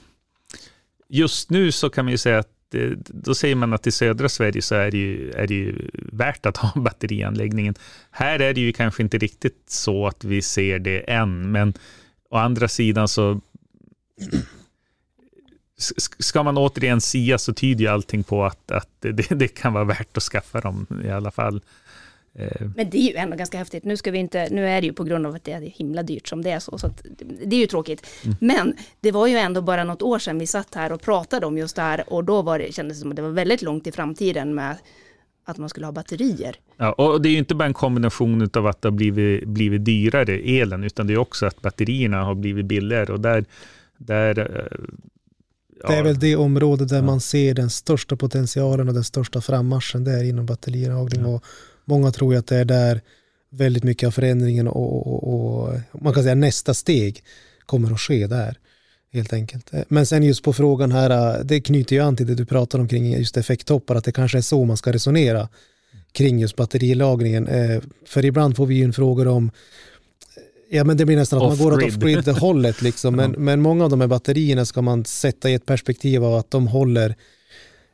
[1.09, 4.29] just nu så kan man ju säga att Eh, då säger man att i södra
[4.29, 7.75] Sverige så är det, ju, är det ju värt att ha batterianläggningen.
[8.11, 11.75] Här är det ju kanske inte riktigt så att vi ser det än, men
[12.31, 13.41] å andra sidan så
[16.19, 19.85] ska man återigen sia så tyder ju allting på att, att det, det, kan vara
[19.85, 21.61] värt att skaffa dem i alla fall.
[22.35, 22.69] Eh.
[22.77, 23.85] Men det är ju ändå ganska häftigt.
[23.85, 26.03] Nu, ska vi inte, nu är det ju på grund av att det är himla
[26.03, 26.79] dyrt som det är så.
[26.79, 26.91] så
[27.47, 28.07] det är ju tråkigt.
[28.25, 28.37] Mm.
[28.41, 31.59] Men det var ju ändå bara något år sedan vi satt här och pratade om
[31.59, 32.13] just det här.
[32.13, 34.77] Och då var det, kändes det som att det var väldigt långt i framtiden med
[35.45, 36.57] att man skulle ha batterier.
[36.77, 39.85] Ja, och det är ju inte bara en kombination av att det har blivit, blivit
[39.85, 43.13] dyrare, elen, utan det är också att batterierna har blivit billigare.
[43.13, 43.45] Och där,
[43.99, 44.69] där
[45.83, 45.89] ja.
[45.89, 47.03] Det är väl det område där ja.
[47.03, 51.23] man ser den största potentialen och den största frammarschen, det är inom batterilagring.
[51.23, 51.29] Ja.
[51.29, 51.45] Och
[51.89, 53.01] Många tror att det är där
[53.51, 57.23] väldigt mycket av förändringen och, och, och, man kan säga nästa steg
[57.67, 58.59] kommer att ske där.
[59.13, 59.71] Helt enkelt.
[59.89, 62.89] Men sen just på frågan här, det knyter ju an till det du pratar om
[62.89, 65.49] kring just effekttoppar, att det kanske är så man ska resonera
[66.13, 67.47] kring just batterilagringen.
[67.47, 69.51] Eh, för ibland får vi ju en fråga om
[70.71, 73.17] Ja men det blir nästan att man går åt off-grid hållet liksom.
[73.17, 76.51] Men, men många av de här batterierna ska man sätta i ett perspektiv av att
[76.51, 77.15] de håller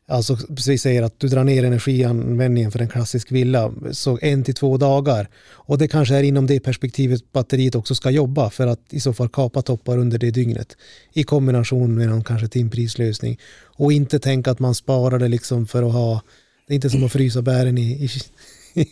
[0.06, 4.54] Alltså vi säger att du drar ner energianvändningen för en klassisk villa så en till
[4.54, 5.28] två dagar.
[5.46, 9.12] Och det kanske är inom det perspektivet batteriet också ska jobba för att i så
[9.12, 10.76] fall kapa toppar under det dygnet.
[11.12, 13.38] I kombination med någon kanske timprislösning.
[13.76, 16.22] Och inte tänka att man sparar det liksom för att ha,
[16.66, 18.10] det är inte som att frysa bären i, i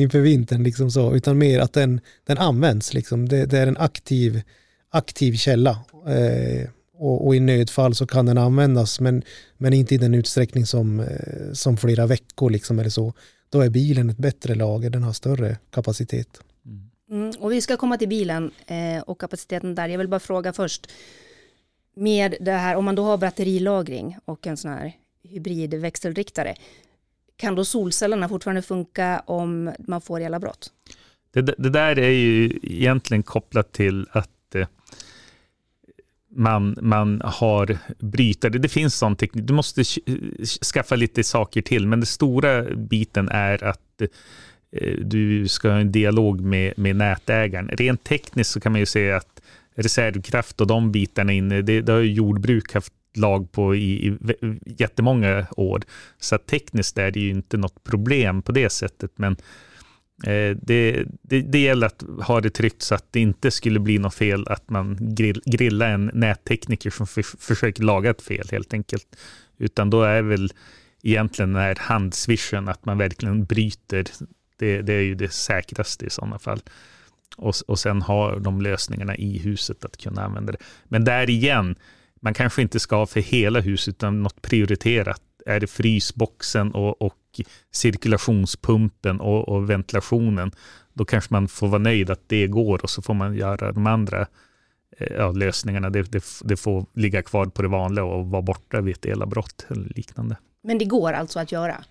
[0.00, 3.28] inför vintern liksom så, utan mer att den, den används liksom.
[3.28, 4.42] Det, det är en aktiv,
[4.90, 5.70] aktiv källa.
[6.06, 6.68] Eh,
[7.02, 9.22] och, och, i nödfall så kan den användas men,
[9.58, 13.12] men inte i den utsträckning som, eh, som flera veckor liksom eller så.
[13.50, 16.40] Då är bilen ett bättre lager, den har större kapacitet.
[17.10, 19.88] Mm, och vi ska komma till bilen eh, och kapaciteten där.
[19.88, 20.90] Jag vill bara fråga först,
[21.94, 26.54] med det här, om man då har batterilagring och en sån här hybridväxelriktare,
[27.36, 30.72] kan då solcellerna fortfarande funka om man får elavbrott?
[31.32, 34.66] Det, det där är ju egentligen kopplat till att eh,
[36.34, 38.52] man, man har brytare.
[38.52, 39.46] Det finns sån teknik.
[39.46, 39.84] Du måste
[40.74, 44.02] skaffa lite saker till, men den stora biten är att
[44.72, 47.68] eh, du ska ha en dialog med, med nätägaren.
[47.68, 49.42] Rent tekniskt så kan man ju säga att
[49.74, 54.18] reservkraft och de bitarna inne, det, det har jordbruk haft lag på i, i
[54.64, 55.82] jättemånga år.
[56.18, 59.71] Så tekniskt är det ju inte något problem på det sättet, men Eh,
[60.26, 63.98] Eh, det, det, det, gäller att ha det tryggt så att det inte skulle bli
[63.98, 68.74] något fel att man grill, grillar en nättekniker som för, försöker laga ett fel helt
[68.74, 69.16] enkelt.
[69.58, 70.52] Utan då är väl
[71.02, 74.04] egentligen den här handsvischen att man verkligen bryter.
[74.56, 76.60] Det, det är ju det säkraste i sådana fall.
[77.36, 80.58] Och, och sen har de lösningarna i huset att kunna använda det.
[80.84, 81.74] Men där igen,
[82.20, 85.22] man kanske inte ska ha för hela huset utan något prioriterat.
[85.46, 87.14] Är det frysboxen och, och
[87.70, 90.52] cirkulationspumpen och, och, ventilationen,
[90.92, 93.86] då kanske man får vara nöjd att det går och så får man göra de
[93.86, 94.26] andra
[94.98, 95.90] eh, ja, lösningarna.
[95.90, 99.66] Det, det, det, får ligga kvar på det vanliga och vara borta vid ett elavbrott
[99.68, 100.36] eller liknande.
[100.64, 101.84] Men det går alltså att göra?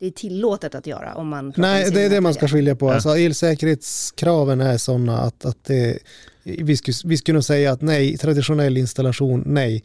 [0.00, 1.52] Det är tillåtet att göra om man...
[1.56, 2.86] Nej, det är det man ska skilja på.
[2.86, 2.94] Ja.
[2.94, 5.98] Alltså, elsäkerhetskraven är sådana att, att det,
[6.44, 9.84] vi, skulle, vi skulle nog säga att nej, traditionell installation, nej.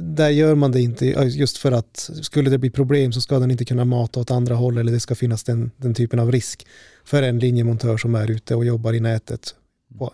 [0.00, 3.50] Där gör man det inte just för att skulle det bli problem så ska den
[3.50, 6.66] inte kunna mata åt andra håll eller det ska finnas den, den typen av risk
[7.04, 9.54] för en linjemontör som är ute och jobbar i nätet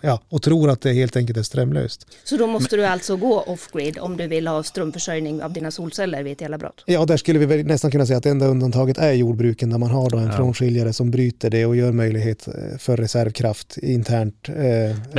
[0.01, 2.07] ja, och tror att det helt enkelt är strömlöst.
[2.25, 6.23] Så då måste du alltså gå off-grid om du vill ha strömförsörjning av dina solceller
[6.23, 6.83] vid ett elavbrott?
[6.87, 9.91] Ja, där skulle vi nästan kunna säga att det enda undantaget är jordbruken där man
[9.91, 10.33] har då en ja.
[10.33, 14.49] frånskiljare som bryter det och gör möjlighet eh, för reservkraft internt.
[14.49, 14.55] Eh,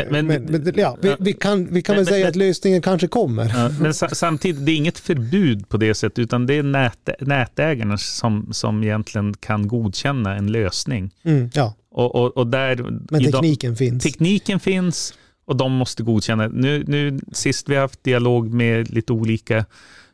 [0.09, 3.07] men, men, men ja, vi, vi, kan, vi kan men, väl säga att lösningen kanske
[3.07, 3.49] kommer.
[3.55, 7.97] Ja, men samtidigt, det är inget förbud på det sättet utan det är nät, nätägarna
[7.97, 11.11] som, som egentligen kan godkänna en lösning.
[11.23, 11.73] Mm, ja.
[11.97, 12.75] Och, och, och där,
[13.09, 14.03] Men tekniken idag, finns.
[14.03, 15.13] Tekniken finns
[15.45, 16.47] och de måste godkänna.
[16.47, 19.65] Nu, nu sist vi har haft dialog med lite olika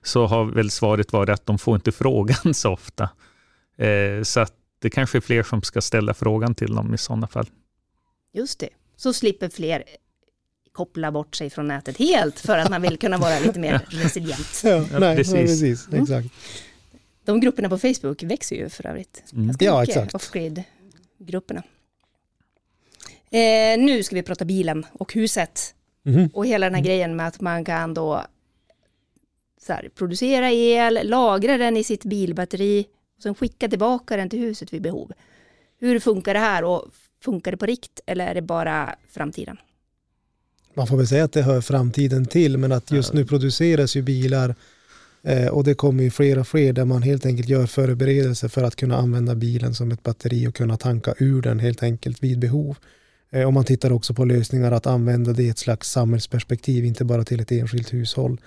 [0.04, 3.10] så har väl svaret varit att de får inte frågan så ofta.
[3.78, 7.28] Eh, så att det kanske är fler som ska ställa frågan till dem i sådana
[7.28, 7.50] fall.
[8.34, 9.84] Just det, så slipper fler
[10.72, 14.62] koppla bort sig från nätet helt för att man vill kunna vara lite mer resilient.
[14.64, 15.34] Ja, nej, precis.
[15.34, 15.88] Nej, precis.
[15.88, 16.02] Mm.
[16.04, 16.28] Exakt.
[17.26, 19.24] De grupperna på Facebook växer ju för övrigt.
[19.34, 19.56] Mm.
[19.60, 20.16] Ja, exakt.
[20.16, 20.64] Off-grid
[21.20, 21.64] grupperna.
[23.34, 25.76] Eh, nu ska vi prata bilen och huset.
[26.06, 26.30] Mm.
[26.34, 26.88] Och hela den här mm.
[26.88, 28.24] grejen med att man kan då
[29.68, 32.86] här, producera el, lagra den i sitt bilbatteri
[33.18, 35.12] och sen skicka tillbaka den till huset vid behov.
[35.80, 36.86] Hur funkar det här och
[37.24, 39.58] funkar det på rikt eller är det bara framtiden?
[40.74, 44.02] Man får väl säga att det hör framtiden till men att just nu produceras ju
[44.02, 44.56] bilar
[45.24, 48.64] Eh, och det kommer ju fler och fler där man helt enkelt gör förberedelser för
[48.64, 52.40] att kunna använda bilen som ett batteri och kunna tanka ur den helt enkelt vid
[52.40, 52.78] behov.
[53.34, 57.06] Om och man tittar också på lösningar att använda det i ett slags samhällsperspektiv, inte
[57.06, 58.42] bara till ett enskilt hushåll.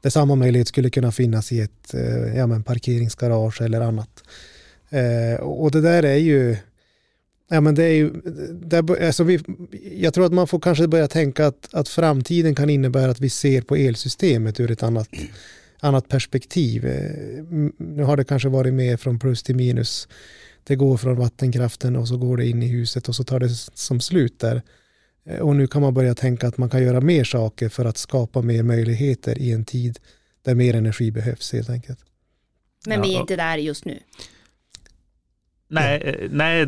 [0.00, 4.22] Där samma möjlighet skulle kunna finnas i ett eh, ja, men parkeringsgarage eller annat.
[4.90, 6.56] Eh, och det där är ju
[7.48, 8.10] Ja, men det är ju,
[8.52, 9.40] där, alltså vi,
[9.92, 13.30] jag tror att man får kanske börja tänka att, att framtiden kan innebära att vi
[13.30, 15.08] ser på elsystemet ur ett annat
[15.80, 16.84] annat perspektiv.
[17.78, 20.08] Nu har det kanske varit mer från plus till minus.
[20.66, 23.48] Det går från vattenkraften och så går det in i huset och så tar det
[23.74, 24.62] som slut där.
[25.26, 27.96] Eh, och nu kan man börja tänka att man kan göra mer saker för att
[27.96, 29.98] skapa mer möjligheter i en tid
[30.42, 31.98] där mer energi behövs helt enkelt.
[32.86, 33.98] Men vi är inte där just nu.
[35.68, 36.66] Nej, eh, nej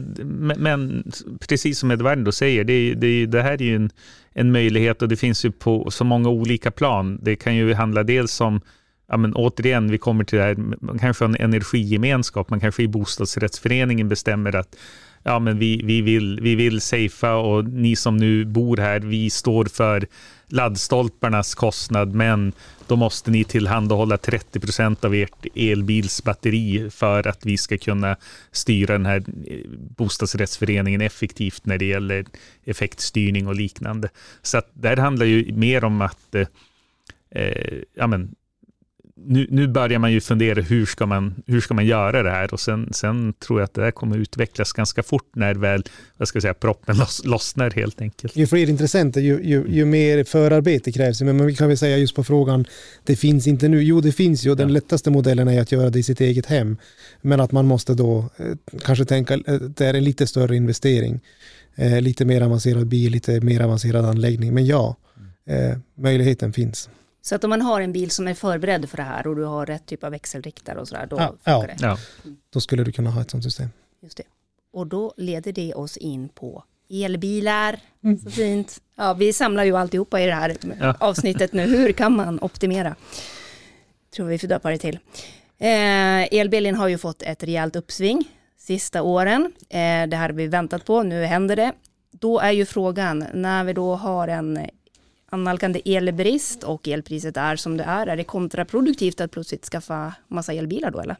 [0.56, 1.12] men
[1.48, 3.90] precis som Edvardo säger, det, det, det här är ju en,
[4.32, 7.18] en möjlighet och det finns ju på så många olika plan.
[7.22, 8.60] Det kan ju handla dels om
[9.08, 12.82] ja, men återigen, vi kommer till det här, man kanske har en energigemenskap, man kanske
[12.82, 14.76] i bostadsrättsföreningen bestämmer att
[15.22, 19.30] ja, men vi, vi, vill, vi vill safea och ni som nu bor här, vi
[19.30, 20.06] står för
[20.46, 22.52] laddstolparnas kostnad, men
[22.86, 28.16] då måste ni tillhandahålla 30 procent av ert elbilsbatteri för att vi ska kunna
[28.52, 29.58] styra den här eh,
[29.96, 32.24] bostadsrättsföreningen effektivt när det gäller
[32.64, 34.08] effektstyrning och liknande.
[34.42, 36.46] Så att det här handlar ju mer om att eh,
[37.30, 38.34] eh ja, men,
[39.26, 42.52] nu, nu börjar man ju fundera hur ska man, hur ska man göra det här
[42.52, 45.82] och sen, sen tror jag att det här kommer utvecklas ganska fort när väl,
[46.16, 48.36] vad ska jag säga, proppen loss, lossnar helt enkelt.
[48.36, 51.20] Ju fler intressenter, ju, ju, ju mer förarbete krävs.
[51.20, 52.64] Men vi kan väl säga just på frågan,
[53.04, 53.82] det finns inte nu.
[53.82, 54.54] Jo, det finns ju.
[54.54, 54.74] Den ja.
[54.74, 56.76] lättaste modellen är att göra det i sitt eget hem.
[57.22, 58.46] Men att man måste då eh,
[58.84, 61.20] kanske tänka, eh, det är en lite större investering.
[61.74, 64.54] Eh, lite mer avancerad bil, lite mer avancerad anläggning.
[64.54, 64.96] Men ja,
[65.46, 66.88] eh, möjligheten finns.
[67.28, 69.44] Så att om man har en bil som är förberedd för det här och du
[69.44, 71.76] har rätt typ av växelriktare och sådär, då ja, funkar det.
[71.80, 71.98] Ja.
[72.50, 73.68] Då skulle du kunna ha ett sådant system.
[74.00, 74.22] Just det.
[74.72, 78.18] Och då leder det oss in på elbilar, mm.
[78.18, 78.80] så fint.
[78.96, 80.94] Ja, vi samlar ju alltihopa i det här ja.
[81.00, 81.62] avsnittet nu.
[81.62, 82.94] Hur kan man optimera?
[84.16, 84.98] Tror vi får döpa det till.
[85.58, 89.52] Eh, elbilen har ju fått ett rejält uppsving sista åren.
[89.68, 91.72] Eh, det här har vi väntat på, nu händer det.
[92.10, 94.58] Då är ju frågan, när vi då har en
[95.30, 100.52] annalkande elbrist och elpriset är som det är, är det kontraproduktivt att plötsligt skaffa massa
[100.52, 101.16] elbilar då eller?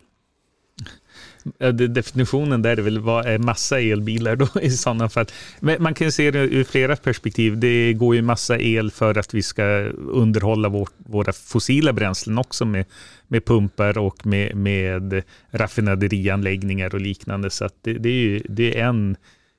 [1.89, 5.27] definitionen där är väl vad är massa elbilar då i sådana fall.
[5.61, 7.59] Men man kan se det ur flera perspektiv.
[7.59, 9.65] Det går ju massa el för att vi ska
[9.97, 12.85] underhålla vår, våra fossila bränslen också med,
[13.27, 17.51] med pumpar och med, med raffinaderianläggningar och liknande.
[17.51, 19.17] Så det, det, är ju det är en,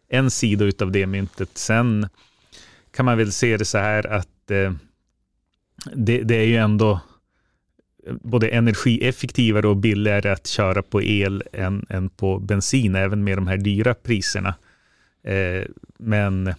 [0.09, 1.49] en sida av det myntet.
[1.53, 2.07] Sen
[2.91, 4.73] kan man väl se det så här att eh,
[5.93, 6.99] det, det är ju ändå
[8.21, 13.47] både energieffektivare och billigare att köra på el än, än på bensin, även med de
[13.47, 14.53] här dyra priserna.
[15.23, 15.63] Eh,
[15.97, 16.53] men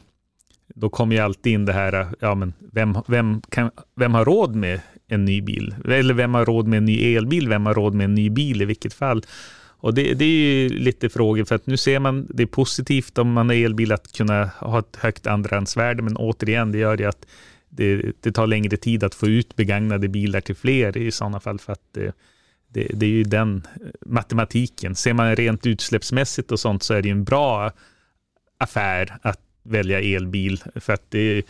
[0.74, 4.54] då kommer ju alltid in det här, ja men vem, vem, kan, vem har råd
[4.54, 5.74] med en ny bil?
[5.84, 7.48] Eller vem har råd med en ny elbil?
[7.48, 9.22] Vem har råd med en ny bil i vilket fall?
[9.82, 13.18] Och det, det är ju lite frågor, för att nu ser man det är positivt
[13.18, 17.04] om man har elbil att kunna ha ett högt andrahandsvärde, men återigen, det gör ju
[17.04, 17.26] att
[17.70, 21.58] det, det, tar längre tid att få ut begagnade bilar till fler i sådana fall
[21.58, 21.96] för att
[22.68, 23.66] det, det, är ju den
[24.06, 24.94] matematiken.
[24.94, 27.72] Ser man rent utsläppsmässigt och sånt så är det ju en bra
[28.58, 31.42] affär att välja elbil för att det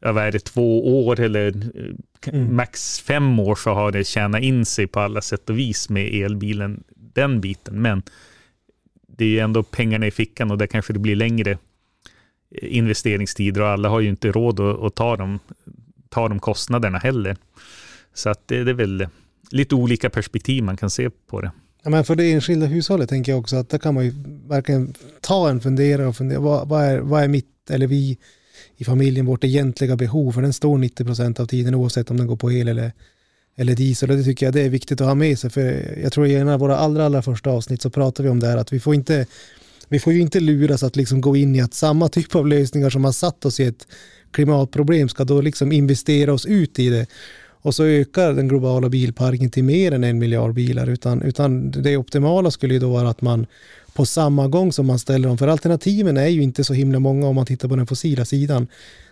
[0.00, 1.48] ja, vad är det, två år eller
[2.26, 2.56] mm.
[2.56, 6.14] max fem år så har det tjänat in sig på alla sätt och vis med
[6.14, 7.82] elbilen, den biten.
[7.82, 8.02] Men
[9.06, 11.58] det är ju ändå pengarna i fickan och där kanske det blir längre
[12.50, 15.38] investeringstider och alla har ju inte råd att, att ta, de,
[16.08, 17.36] ta de kostnaderna heller.
[18.14, 19.06] Så att det, det är väl
[19.50, 21.52] lite olika perspektiv man kan se på det.
[21.82, 24.12] Ja, men för det enskilda hushållet tänker jag också att där kan man ju
[24.46, 28.18] verkligen ta en funderare och fundera vad, vad, är, vad är mitt eller vi
[28.76, 30.32] i familjen vårt egentliga behov?
[30.32, 32.92] För den står 90 procent av tiden oavsett om den går på el eller,
[33.56, 34.10] eller diesel.
[34.10, 35.50] Och det tycker jag det är viktigt att ha med sig.
[35.50, 38.40] För jag tror i en av våra allra, allra första avsnitt så pratar vi om
[38.40, 39.26] det här att vi får inte
[39.90, 42.90] vi får ju inte luras att liksom gå in i att samma typ av lösningar
[42.90, 43.86] som har satt oss i ett
[44.30, 47.06] klimatproblem ska då liksom investera oss ut i det.
[47.62, 50.86] Och så ökar den globala bilparken till mer än en miljard bilar.
[50.86, 53.46] Utan, utan det optimala skulle ju då vara att man
[53.92, 57.26] på samma gång som man ställer dem, för alternativen är ju inte så himla många
[57.26, 58.66] om man tittar på den fossila sidan.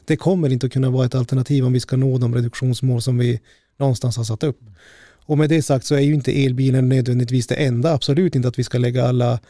[0.04, 3.18] Det kommer inte att kunna vara ett alternativ om vi ska nå de reduktionsmål som
[3.18, 3.40] vi
[3.76, 4.60] någonstans har satt upp.
[5.26, 8.58] Och med det sagt så är ju inte elbilen nödvändigtvis det enda, absolut inte att
[8.58, 9.40] vi ska lägga alla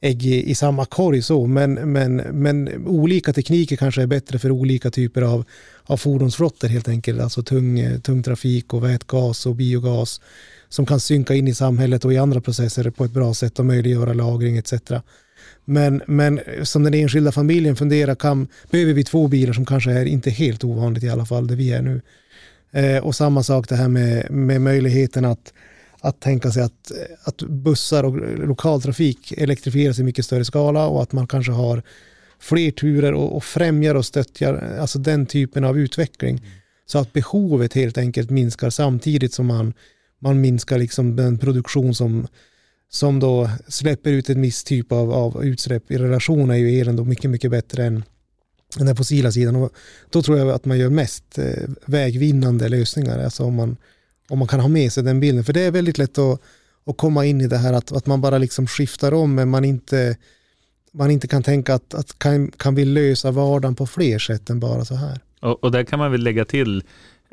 [0.00, 4.50] ägg i, i samma korg så, men, men, men olika tekniker kanske är bättre för
[4.50, 5.44] olika typer av,
[5.84, 10.20] av fordonsflottor helt enkelt, alltså tung, tung trafik och vätgas och biogas
[10.68, 13.66] som kan synka in i samhället och i andra processer på ett bra sätt och
[13.66, 14.72] möjliggöra lagring etc.
[15.64, 20.04] Men, men som den enskilda familjen funderar, kan, behöver vi två bilar som kanske är
[20.04, 22.00] inte helt ovanligt i alla fall där vi är nu.
[22.72, 25.52] Eh, och samma sak det här med, med möjligheten att
[26.00, 26.92] att tänka sig att,
[27.24, 28.16] att bussar och
[28.48, 31.82] lokaltrafik elektrifieras i mycket större skala och att man kanske har
[32.38, 36.36] fler turer och, och främjar och stöttar alltså den typen av utveckling.
[36.38, 36.50] Mm.
[36.86, 39.74] Så att behovet helt enkelt minskar samtidigt som man,
[40.18, 42.26] man minskar liksom den produktion som,
[42.90, 45.90] som då släpper ut en viss typ av, av utsläpp.
[45.90, 48.04] I relation är ju elen då mycket, mycket bättre än
[48.76, 49.56] den fossila sidan.
[49.56, 49.72] Och
[50.10, 53.18] då tror jag att man gör mest eh, vägvinnande lösningar.
[53.18, 53.76] Alltså om man,
[54.28, 55.44] om man kan ha med sig den bilden.
[55.44, 56.40] För det är väldigt lätt att,
[56.86, 59.64] att komma in i det här att, att man bara liksom skiftar om men man
[59.64, 60.16] inte,
[60.92, 64.60] man inte kan tänka att, att kan, kan vi lösa vardagen på fler sätt än
[64.60, 65.20] bara så här.
[65.40, 66.82] Och, och där kan man väl lägga till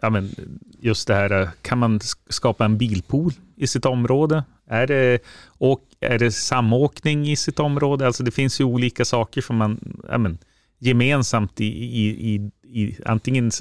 [0.02, 0.36] ja, men
[0.80, 4.44] just det här, kan man skapa en bilpool i sitt område?
[4.68, 8.08] Är det, och, är det samåkning i sitt område?
[8.08, 10.38] Alltså det finns ju olika saker som man ja, men,
[10.80, 13.52] gemensamt i, i, i, i antingen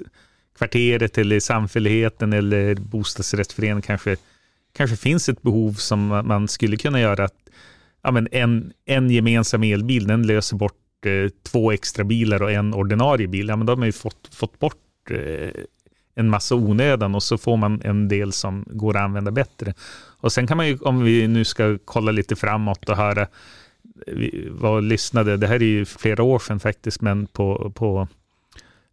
[0.59, 4.17] kvarteret eller samfälligheten eller bostadsrättsföreningen kanske,
[4.77, 7.49] kanske finns ett behov som man skulle kunna göra att
[8.03, 12.75] ja, men en, en gemensam elbil den löser bort eh, två extra bilar och en
[12.75, 13.49] ordinarie bil.
[13.49, 15.51] Ja, men då har man ju fått, fått bort eh,
[16.15, 19.75] en massa onödan och så får man en del som går att använda bättre.
[20.21, 23.27] Och sen kan man ju, om vi nu ska kolla lite framåt och höra,
[24.07, 28.09] vi var lyssnade, det här är ju flera år sedan faktiskt, men på, på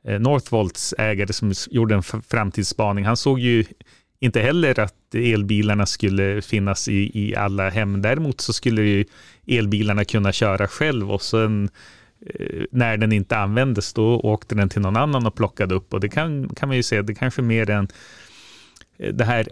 [0.08, 3.66] Eh, Northvolts ägare som gjorde en framtidsspaning, han såg ju
[4.20, 8.02] inte heller att elbilarna skulle finnas i, i alla hem.
[8.02, 9.06] Däremot så skulle ju
[9.47, 11.70] elbilarna kunna köra själv och sen
[12.26, 15.99] eh, när den inte användes då åkte den till någon annan och plockade upp och
[15.99, 17.88] det kan, kan man ju säga, det kanske mer än
[18.97, 19.47] eh, det här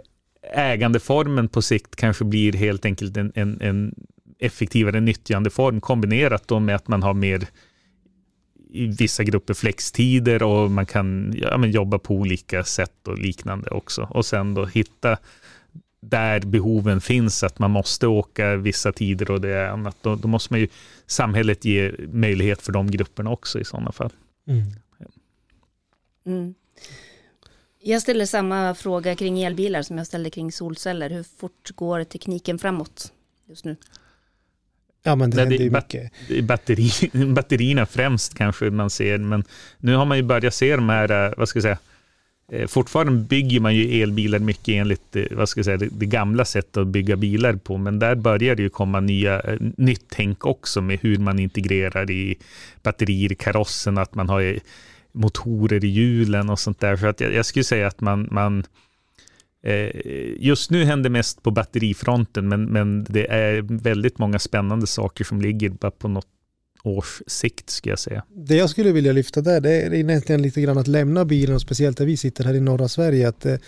[0.53, 3.95] ägandeformen på sikt kanske blir helt enkelt en, en, en
[4.39, 7.47] effektivare nyttjandeform kombinerat då med att man har mer
[8.69, 13.69] i vissa grupper flextider och man kan ja, men jobba på olika sätt och liknande
[13.69, 14.07] också.
[14.11, 15.17] Och sen då hitta
[16.01, 19.97] där behoven finns, att man måste åka vissa tider och det är annat.
[20.01, 20.67] Då, då måste man ju
[21.07, 24.13] samhället ge möjlighet för de grupperna också i sådana fall.
[24.47, 24.63] Mm.
[26.25, 26.53] Mm.
[27.81, 31.09] Jag ställer samma fråga kring elbilar som jag ställde kring solceller.
[31.09, 33.13] Hur fort går tekniken framåt
[33.45, 33.75] just nu?
[35.03, 36.11] Ja, men det, det är mycket.
[36.43, 36.91] Batteri,
[37.33, 39.43] batterierna främst kanske man ser, men
[39.77, 41.77] nu har man ju börjat se de här, eh, vad ska jag säga,
[42.51, 46.45] eh, Fortfarande bygger man ju elbilar mycket enligt eh, vad ska jag säga, det, gamla
[46.45, 50.81] sättet att bygga bilar på, men där börjar det ju komma nya, nytt tänk också
[50.81, 52.37] med hur man integrerar i
[52.83, 54.59] batterier i karossen, att man har
[55.11, 56.97] motorer i hjulen och sånt där.
[56.97, 58.63] Så att jag, jag skulle säga att man, man
[59.63, 59.89] Eh,
[60.37, 65.41] just nu händer mest på batterifronten, men, men det är väldigt många spännande saker som
[65.41, 66.27] ligger bara på något
[66.83, 68.23] års sikt, skulle jag säga.
[68.35, 71.61] Det jag skulle vilja lyfta där, det är egentligen lite grann att lämna bilen, och
[71.61, 73.59] speciellt där vi sitter här i norra Sverige, att det,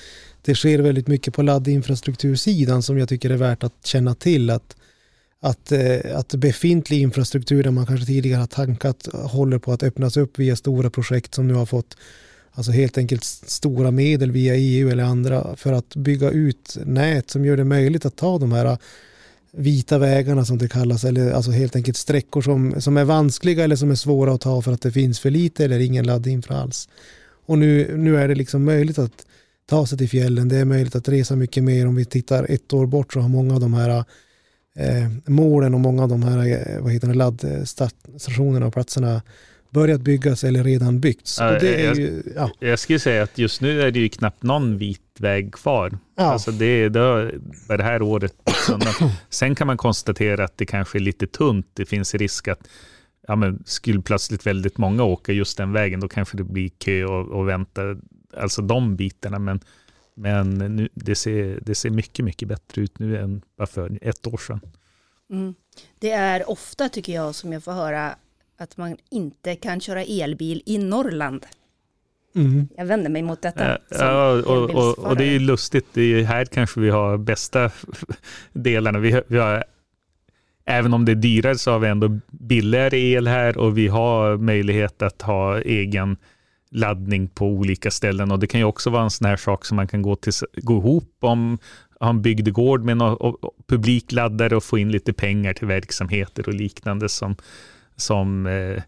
[0.42, 4.50] det sker väldigt mycket på laddinfrastruktursidan som jag tycker är värt att känna till.
[4.50, 4.76] Att
[5.42, 10.18] att, eh, att befintlig infrastruktur där man kanske tidigare har tankat håller på att öppnas
[10.18, 11.98] upp via stora projekt som nu har fått
[12.54, 17.46] alltså helt enkelt stora medel via EU eller andra för att bygga ut nät som
[17.46, 18.78] gör det möjligt att ta de här äh,
[19.52, 23.76] vita vägarna som det kallas, eller alltså helt enkelt sträckor som, som är vanskliga eller
[23.76, 26.90] som är svåra att ta för att det finns för lite eller ingen laddinfra alls.
[27.46, 29.26] Och nu, nu är det liksom möjligt att
[29.66, 31.88] ta sig till fjällen, det är möjligt att resa mycket mer.
[31.88, 34.04] Om vi tittar ett år bort så har många av de här
[34.76, 39.22] eh, målen och många av de här äh, vad heter det, laddstationerna och platserna
[39.72, 41.40] börjat byggas eller redan byggts.
[41.40, 42.52] Ja, jag, ju, ja.
[42.60, 45.98] jag skulle säga att just nu är det ju knappt någon vit väg kvar.
[46.18, 46.24] Ja.
[46.24, 47.32] Alltså det, det,
[47.68, 48.34] det här året
[49.30, 51.68] Sen kan man konstatera att det kanske är lite tunt.
[51.74, 52.68] Det finns risk att
[53.28, 57.06] ja, men skulle plötsligt väldigt många åka just den vägen, då kanske det blir kö
[57.06, 57.82] och, och vänta.
[58.38, 59.40] Alltså de bitarna.
[59.40, 59.60] Men
[60.14, 64.28] men nu, det, ser, det ser mycket, mycket bättre ut nu än bara för ett
[64.28, 64.62] år sedan.
[65.30, 65.54] Mm.
[66.00, 68.16] Det är ofta, tycker jag, som jag får höra
[68.62, 71.46] att man inte kan köra elbil i Norrland.
[72.36, 72.68] Mm.
[72.78, 73.78] Jag vänder mig mot detta.
[73.90, 77.72] Ja, och, och, och, det är ju lustigt, det är här kanske vi har bästa
[78.54, 79.00] delarna.
[79.00, 79.64] Vi, vi har,
[80.66, 84.38] även om det är dyrare så har vi ändå billigare el här och vi har
[84.38, 86.18] möjlighet att ha egen
[86.72, 89.76] laddning på olika ställen och det kan ju också vara en sån här sak som
[89.76, 91.58] man kan gå, till, gå ihop om,
[92.00, 93.36] ha en bygdegård med någon
[93.68, 97.36] publikladdare och få in lite pengar till verksamheter och liknande som,
[97.96, 98.84] som eh,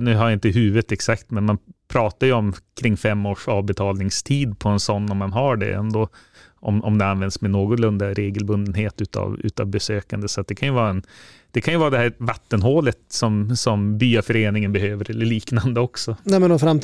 [0.00, 1.58] nu har jag inte huvudet exakt, men man
[1.88, 6.08] pratar ju om kring fem års avbetalningstid på en sån om man har det ändå,
[6.54, 10.28] om, om det används med någorlunda regelbundenhet utav, utav besökande.
[10.28, 11.02] Så det kan ju vara en
[11.50, 16.16] det kan ju vara det här vattenhålet som, som byaföreningen behöver eller liknande också.
[16.24, 16.80] Nej, men fram,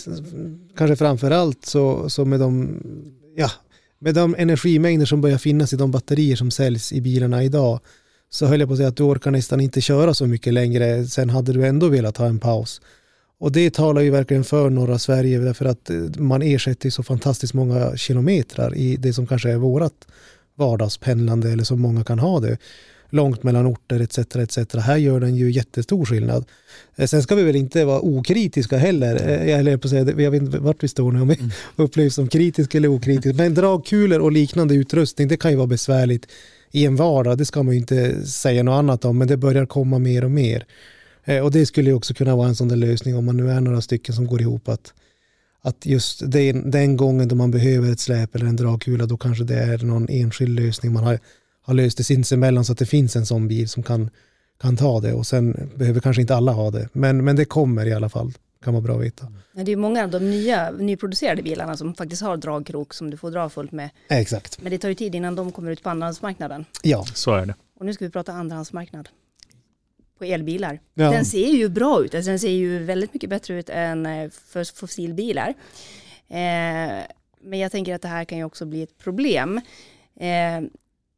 [0.76, 2.80] kanske framför allt så, så med, de,
[3.36, 3.50] ja,
[3.98, 7.80] med de energimängder som börjar finnas i de batterier som säljs i bilarna idag
[8.30, 11.06] så höll jag på att säga att du orkar nästan inte köra så mycket längre.
[11.06, 12.80] Sen hade du ändå velat ha en paus.
[13.38, 17.96] Och det talar ju verkligen för norra Sverige därför att man ersätter så fantastiskt många
[17.96, 20.06] kilometrar i det som kanske är vårat
[20.54, 22.58] vardagspendlande eller som många kan ha det
[23.10, 24.18] långt mellan orter etc.
[24.18, 24.74] etc.
[24.74, 26.44] Här gör den ju jättestor skillnad.
[26.96, 29.14] Eh, sen ska vi väl inte vara okritiska heller.
[29.14, 31.50] Eh, eller på att säga, jag vet inte vart vi står nu, om vi mm.
[31.76, 33.42] upplevs som kritiska eller okritiska.
[33.42, 36.26] Men dragkulor och liknande utrustning, det kan ju vara besvärligt
[36.70, 37.38] i en vardag.
[37.38, 40.30] Det ska man ju inte säga något annat om, men det börjar komma mer och
[40.30, 40.66] mer.
[41.24, 43.50] Eh, och det skulle ju också kunna vara en sån där lösning om man nu
[43.50, 44.94] är några stycken som går ihop att
[45.62, 49.44] att just den, den gången då man behöver ett släp eller en dragkula då kanske
[49.44, 51.18] det är någon enskild lösning man har
[51.62, 54.10] har löst det sinsemellan så att det finns en sån bil som kan,
[54.60, 56.88] kan ta det och sen behöver kanske inte alla ha det.
[56.92, 58.32] Men, men det kommer i alla fall,
[58.64, 59.32] kan vara bra att veta.
[59.52, 63.30] Det är många av de nya nyproducerade bilarna som faktiskt har dragkrok som du får
[63.30, 63.90] dra fullt med.
[64.08, 64.62] Exakt.
[64.62, 66.64] Men det tar ju tid innan de kommer ut på andrahandsmarknaden.
[66.82, 67.54] Ja, så är det.
[67.78, 69.08] Och nu ska vi prata andrahandsmarknad
[70.18, 70.80] på elbilar.
[70.94, 71.10] Ja.
[71.10, 74.30] Den ser ju bra ut, alltså den ser ju väldigt mycket bättre ut än eh,
[74.30, 75.48] för fossilbilar.
[76.28, 77.04] Eh,
[77.40, 79.60] men jag tänker att det här kan ju också bli ett problem.
[80.16, 80.60] Eh,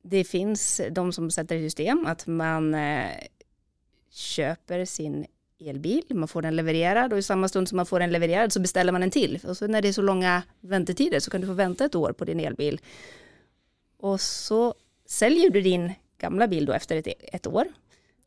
[0.03, 3.11] det finns de som sätter i system att man eh,
[4.11, 5.26] köper sin
[5.68, 8.60] elbil, man får den levererad och i samma stund som man får den levererad så
[8.60, 9.40] beställer man en till.
[9.44, 12.12] Och så när det är så långa väntetider så kan du få vänta ett år
[12.12, 12.80] på din elbil.
[13.98, 14.74] Och så
[15.06, 17.66] säljer du din gamla bil då efter ett, ett år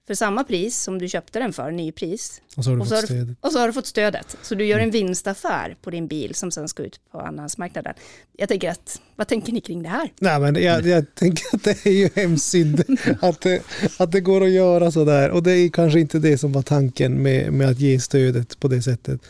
[0.08, 2.42] för samma pris som du köpte den för, nypris.
[2.58, 3.36] Och så har du Och så fått stöd.
[3.42, 4.38] Och så har du fått stödet.
[4.42, 7.94] Så du gör en vinstaffär på din bil som sen ska ut på andrahandsmarknaden.
[8.38, 10.10] Jag tänker att, vad tänker ni kring det här?
[10.20, 12.84] Nej men jag, jag tänker att det är ju hemskt synd
[13.22, 13.62] att det,
[13.98, 15.30] att det går att göra sådär.
[15.30, 18.68] Och det är kanske inte det som var tanken med, med att ge stödet på
[18.68, 19.22] det sättet.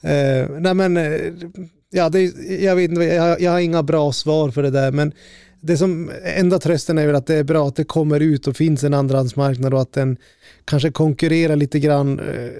[0.00, 1.20] Eh, nej men, eh,
[1.90, 2.22] ja, det,
[2.60, 4.92] jag, vet, jag, jag har inga bra svar för det där.
[4.92, 5.12] Men
[5.60, 8.56] det som, enda trösten är väl att det är bra att det kommer ut och
[8.56, 10.16] finns en andrahandsmarknad och att den
[10.64, 12.20] kanske konkurrerar lite grann.
[12.20, 12.50] Eh,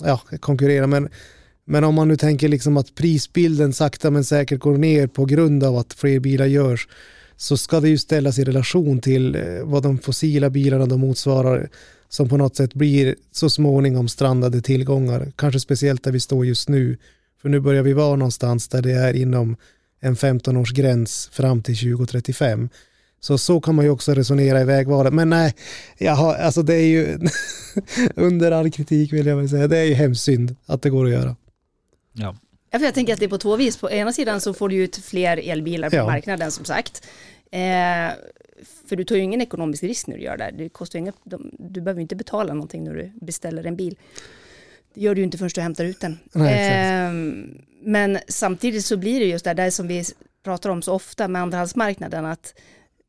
[0.00, 1.08] ja, konkurrerar, men
[1.66, 5.64] men om man nu tänker liksom att prisbilden sakta men säkert går ner på grund
[5.64, 6.88] av att fler bilar görs
[7.36, 11.68] så ska det ju ställas i relation till eh, vad de fossila bilarna de motsvarar
[12.08, 15.32] som på något sätt blir så småningom strandade tillgångar.
[15.36, 16.96] Kanske speciellt där vi står just nu.
[17.42, 19.56] För nu börjar vi vara någonstans där det är inom
[20.04, 22.68] en 15-årsgräns fram till 2035.
[23.20, 25.12] Så så kan man ju också resonera i vägvalet.
[25.12, 25.54] Men nej,
[25.98, 27.18] jag har, alltså det är ju
[28.14, 29.68] under all kritik vill jag väl säga.
[29.68, 31.36] Det är ju hemskt synd att det går att göra.
[32.12, 32.36] Ja.
[32.70, 33.76] Ja, för jag tänker att det är på två vis.
[33.76, 36.06] På ena sidan så får du ut fler elbilar på Ja.
[36.06, 37.06] marknaden som sagt.
[37.50, 37.60] Eh,
[38.88, 40.54] för du tar ju ingen ekonomisk risk när du gör det.
[40.58, 43.96] det kostar inga, de, du behöver ju inte betala någonting när du beställer en bil.
[44.94, 46.18] Det gör du ju inte förrän du hämtar ut den.
[46.32, 47.12] Nej, eh,
[47.84, 50.04] men samtidigt så blir det just det där som vi
[50.44, 52.24] pratar om så ofta med andrahandsmarknaden.
[52.24, 52.54] Att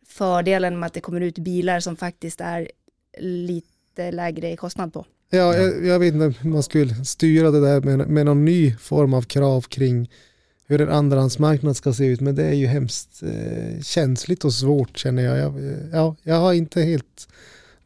[0.08, 2.72] fördelen med att det kommer ut bilar som faktiskt är
[3.20, 5.06] lite lägre i kostnad på.
[5.30, 8.76] Ja, jag, jag vet inte hur man skulle styra det där med, med någon ny
[8.76, 10.10] form av krav kring
[10.68, 12.22] hur en andrahandsmarknad ska se ut.
[12.22, 15.38] Men det är ju hemskt eh, känsligt och svårt känner jag.
[15.38, 15.54] jag.
[15.92, 17.28] Ja, jag har inte helt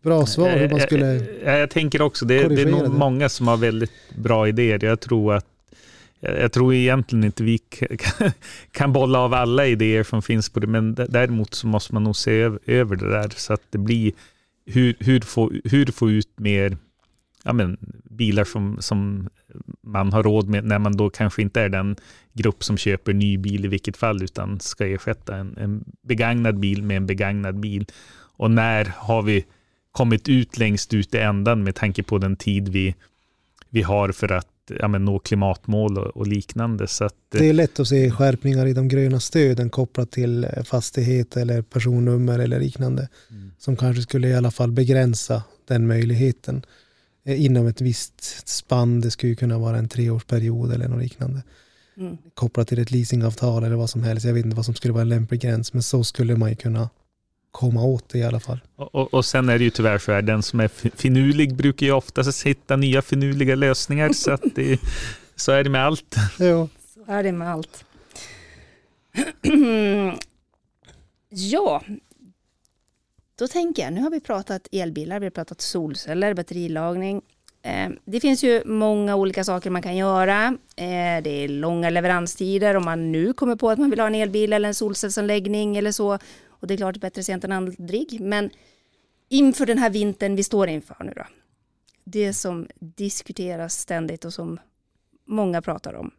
[0.02, 1.06] bra svar hur man skulle...
[1.06, 2.90] Jag, jag, jag tänker också, det, det är nog det.
[2.90, 4.84] många som har väldigt bra idéer.
[4.84, 5.46] Jag tror att
[6.20, 7.60] jag tror egentligen inte vi
[8.72, 12.16] kan, bolla av alla idéer som finns på det, men däremot så måste man nog
[12.16, 14.14] se över, över det där så att det blir
[14.66, 16.78] hur, hur, få, hur få ut mer
[17.44, 19.30] ja, men, bilar som, som
[19.82, 21.96] man har råd med när man då kanske inte är den
[22.34, 26.84] grupp som köper ny bil i vilket fall utan ska ersätta en, en begagnad bil
[26.84, 27.86] med en begagnad bil.
[28.38, 29.46] Och när har vi
[29.92, 32.96] kommit ut längst ut i ändan med tanke på den tid vi,
[33.70, 34.48] vi har för att
[34.80, 36.88] ja, men, nå klimatmål och, och liknande.
[36.88, 41.38] Så att, Det är lätt att se skärpningar i de gröna stöden kopplat till fastighet
[41.38, 43.10] eller personnummer eller liknande.
[43.32, 43.52] Mm.
[43.58, 46.66] Som kanske skulle i alla fall begränsa den möjligheten
[47.26, 49.02] eh, inom ett visst spann.
[49.02, 51.42] Det skulle ju kunna vara en treårsperiod eller något liknande.
[51.98, 52.18] Mm.
[52.34, 54.26] kopplat till ett leasingavtal eller vad som helst.
[54.26, 56.56] Jag vet inte vad som skulle vara en lämplig gräns, men så skulle man ju
[56.56, 56.90] kunna
[57.52, 58.60] komma åt det i alla fall.
[58.76, 61.56] Och, och, och sen är det ju tyvärr så här, den som är fi- finurlig
[61.56, 64.14] brukar ju oftast hitta nya finurliga lösningar.
[64.14, 64.80] så, att det,
[65.36, 66.16] så är det med allt.
[66.40, 67.86] Ja, Så är det med allt.
[71.30, 71.82] ja,
[73.40, 77.22] då tänker jag, nu har vi pratat elbilar, vi har pratat solceller, batterilagning.
[77.62, 80.46] Eh, Det finns ju många olika saker man kan göra.
[80.76, 84.16] Eh, Det är långa leveranstider om man nu kommer på att man vill ha en
[84.16, 86.20] elbil eller en solcellsanläggning eller så.
[86.60, 88.22] Och det är klart bättre sent än aldrig.
[88.22, 88.50] Men
[89.30, 91.26] inför den här vintern vi står inför nu då.
[92.04, 94.60] Det som diskuteras ständigt och som
[95.26, 96.12] många pratar om.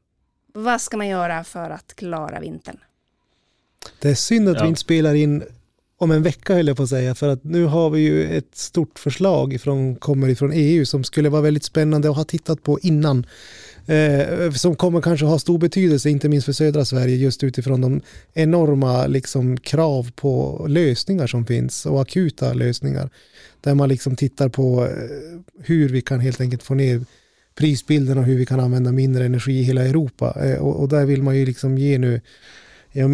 [0.53, 2.79] Vad ska man göra för att klara vintern?
[4.01, 4.63] det är synd att Ja.
[4.63, 5.43] vi inte spelar in
[5.97, 8.57] om en vecka höll jag på att säga, för att nu har vi ju ett
[8.57, 12.81] stort förslag ifrån, kommer ifrån EU som skulle vara väldigt spännande att ha tittat på
[12.81, 13.27] innan.
[13.91, 18.01] Eh, som kommer kanske ha stor betydelse, inte minst för södra Sverige, just utifrån de
[18.35, 23.11] enorma liksom, krav på lösningar som finns och akuta lösningar.
[23.61, 24.93] Där man liksom tittar på eh,
[25.65, 27.01] hur vi kan helt enkelt få ner
[27.55, 30.37] prisbilden och hur vi kan använda mindre energi i hela Europa.
[30.45, 32.21] Eh, och, och där vill man ju liksom ge nu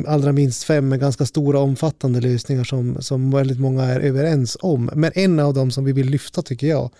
[0.06, 4.90] allra minst fem med ganska stora omfattande lösningar som, som väldigt många är överens om.
[4.94, 6.90] Men en av dem som vi vill lyfta tycker jag,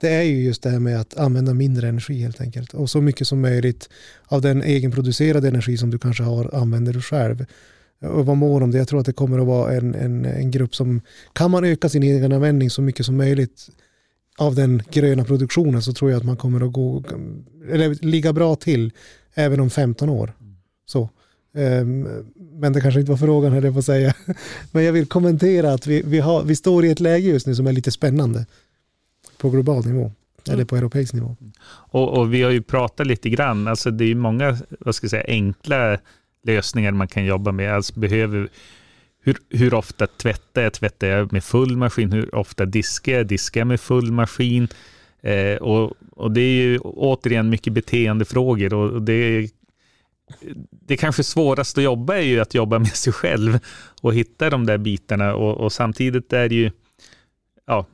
[0.00, 2.74] det är ju just det här med att använda mindre energi helt enkelt.
[2.74, 3.88] Och så mycket som möjligt
[4.26, 7.46] av den egenproducerade energi som du kanske har använder du själv.
[8.02, 8.78] Och vad mår om det.
[8.78, 11.00] Jag tror att det kommer att vara en, en, en grupp som,
[11.32, 13.68] kan man öka sin egen användning så mycket som möjligt
[14.38, 17.04] av den gröna produktionen så tror jag att man kommer att gå,
[17.70, 18.92] eller ligga bra till
[19.34, 20.32] även om 15 år.
[20.86, 21.10] Så.
[21.54, 22.08] Ehm,
[22.52, 24.14] men det kanske inte var frågan höll jag på att säga.
[24.72, 27.54] Men jag vill kommentera att vi, vi, har, vi står i ett läge just nu
[27.54, 28.46] som är lite spännande.
[29.40, 30.12] På global nivå.
[30.48, 31.36] Eller på europeisk nivå.
[31.70, 35.04] Och, och vi har ju pratat lite grann, alltså det är ju många vad ska
[35.04, 35.98] jag säga, enkla
[36.44, 37.74] lösningar man kan jobba med.
[37.74, 38.48] Alltså behöver,
[39.22, 40.72] hur, hur ofta tvättar jag?
[40.72, 42.12] Tvättar jag med full maskin?
[42.12, 43.26] Hur ofta diskar jag?
[43.26, 44.68] Diskar jag med full maskin?
[45.22, 49.48] Eh, och, och det är ju återigen mycket beteendefrågor och och det är
[50.70, 53.58] det kanske svåraste att jobba är ju att jobba med sig själv
[54.00, 56.70] och hitta de där bitarna och, och samtidigt är det ju
[57.70, 57.86] ja,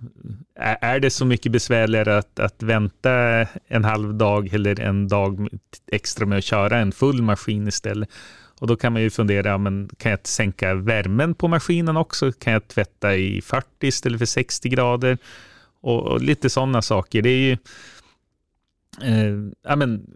[0.81, 3.13] är det så mycket besvärligare att, att vänta
[3.69, 5.49] en halv dag eller en dag
[5.93, 8.09] extra med att köra en full maskin istället?
[8.61, 12.33] Och då kan man ju fundera, men kan jag sänka värmen på maskinen också?
[12.33, 15.19] Kan jag tvätta i 40 istället för 60 grader?
[15.81, 17.23] Och, och lite sådana saker.
[17.23, 17.53] Det är ju
[19.03, 20.07] eh, ja, men,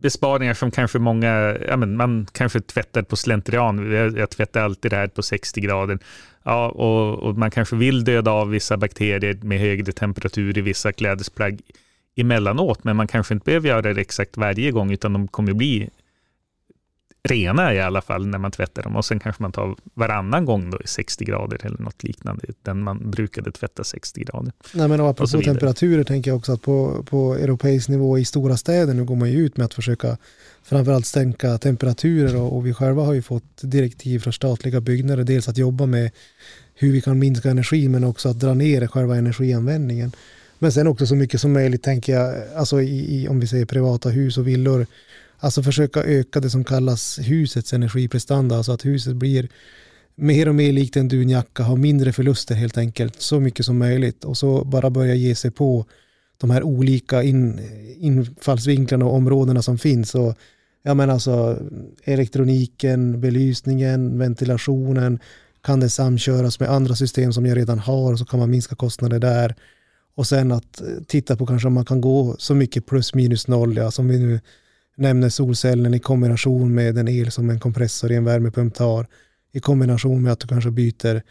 [0.00, 3.92] besparingar som kanske många, ja, men man kanske tvättar på slentrian.
[3.92, 5.98] Jag, jag tvättar alltid det här på 60 grader.
[6.42, 10.92] Ja, och, och, man kanske vill döda av vissa bakterier med högre temperatur i vissa
[10.92, 11.60] klädesplagg
[12.16, 15.90] emellanåt, men man kanske inte behöver göra det exakt varje gång, utan de kommer bli
[17.28, 20.70] rena i alla fall när man tvättar dem och sen kanske man tar varannan gång
[20.70, 24.52] då i 60 grader eller något liknande, den man brukade tvätta 60 grader.
[24.72, 28.94] Nej men apropå temperaturer tänker jag också att på, på europeisk nivå i stora städer
[28.94, 30.16] nu går man ju ut med att försöka
[30.62, 35.48] framförallt sänka temperaturer och, och vi själva har ju fått direktiv från statliga byggnader, dels
[35.48, 36.10] att jobba med
[36.74, 40.12] hur vi kan minska energi men också att dra ner själva energianvändningen.
[40.58, 43.64] Men sen också så mycket som möjligt tänker jag, alltså i, i om vi säger
[43.64, 44.86] privata hus och villor,
[45.40, 49.48] Alltså försöka öka det som kallas husets energiprestanda, alltså att huset blir
[50.14, 54.24] mer och mer likt en dunjacka, Ha mindre förluster helt enkelt, så mycket som möjligt
[54.24, 55.86] och så bara börja ge sig på
[56.36, 57.60] de här olika in,
[57.98, 60.14] infallsvinklarna och områdena som finns.
[60.14, 60.34] Och,
[60.82, 61.58] ja, men alltså,
[62.04, 65.18] elektroniken, belysningen, ventilationen,
[65.62, 69.18] kan det samköras med andra system som jag redan har så kan man minska kostnader
[69.18, 69.54] där.
[70.14, 73.76] Och sen att titta på kanske om man kan gå så mycket plus minus noll,
[73.76, 74.40] ja, som vi nu
[74.98, 79.06] nämner solcellen i kombination med den el som en kompressor i en värmepump tar,
[79.52, 81.22] i kombination med att du kanske byter,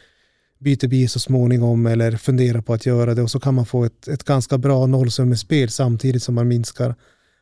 [0.60, 3.86] byter bil så småningom eller funderar på att göra det och så kan man få
[3.86, 6.96] ett, ett ganska bra nollsummespel samtidigt som man minskar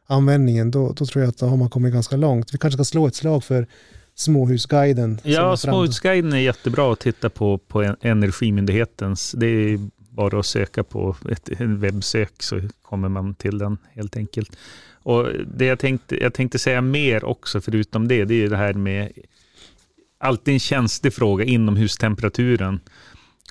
[0.07, 0.71] användningen.
[0.71, 2.53] Då, då tror jag att då har man kommit ganska långt.
[2.53, 3.67] Vi kanske ska slå ett slag för
[4.15, 5.19] Småhusguiden.
[5.23, 9.31] Ja, Småhusguiden är jättebra att titta på på Energimyndighetens.
[9.31, 14.57] Det är bara att söka på ett webbsök så kommer man till den helt enkelt.
[15.05, 18.73] Och det jag tänkte, jag tänkte säga mer också, förutom det, det är det här
[18.73, 19.11] med
[20.17, 22.79] alltid en känslig fråga, inomhustemperaturen.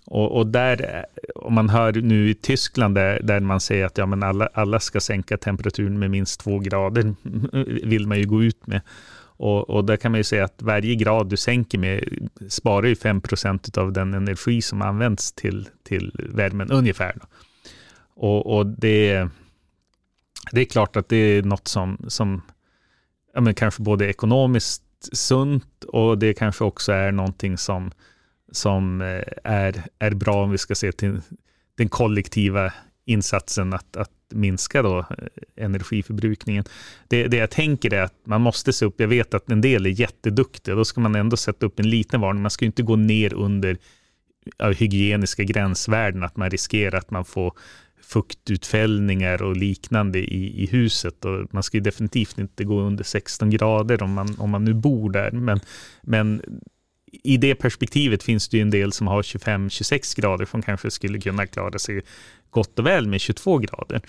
[0.07, 4.07] Och, och, där, om man hör nu i Tyskland där, där man säger att ja,
[4.07, 7.15] men alla, alla ska sänka temperaturen med minst två grader,
[7.87, 8.81] vill man ju gå ut med.
[9.37, 12.05] Och, och där kan man ju säga att varje grad du sänker med
[12.49, 17.15] sparar ju 5% av den energi som används till, till värmen ungefär.
[18.17, 19.29] Och, och det
[20.53, 22.43] det är klart att det är något som, som
[23.35, 24.83] ja, men kanske både ekonomiskt
[25.13, 27.91] sunt och det kanske också är någonting som,
[28.53, 31.21] som eh, är, är bra om vi ska se till
[31.77, 32.73] den kollektiva
[33.05, 35.05] insatsen att, att minska då eh,
[35.65, 36.65] energiförbrukningen.
[37.09, 39.87] Det, det jag tänker är att man måste se upp, jag vet att en del
[39.87, 42.97] är jätteduktiga, då ska man ändå sätta upp en liten varning, man ska inte gå
[42.97, 43.79] ner under
[44.77, 47.53] hygieniska gränsvärden, att man riskerar att man får
[48.05, 51.25] fuktutfällningar och liknande i, i huset.
[51.25, 55.11] Och man ska definitivt inte gå under 16 grader om man, om man nu bor
[55.11, 55.31] där.
[55.31, 55.61] Men,
[56.03, 56.43] men
[57.23, 61.21] i det perspektivet finns det ju en del som har 25-26 grader som kanske skulle
[61.21, 62.03] kunna klara sig
[62.51, 64.03] gott och väl med 22 grader.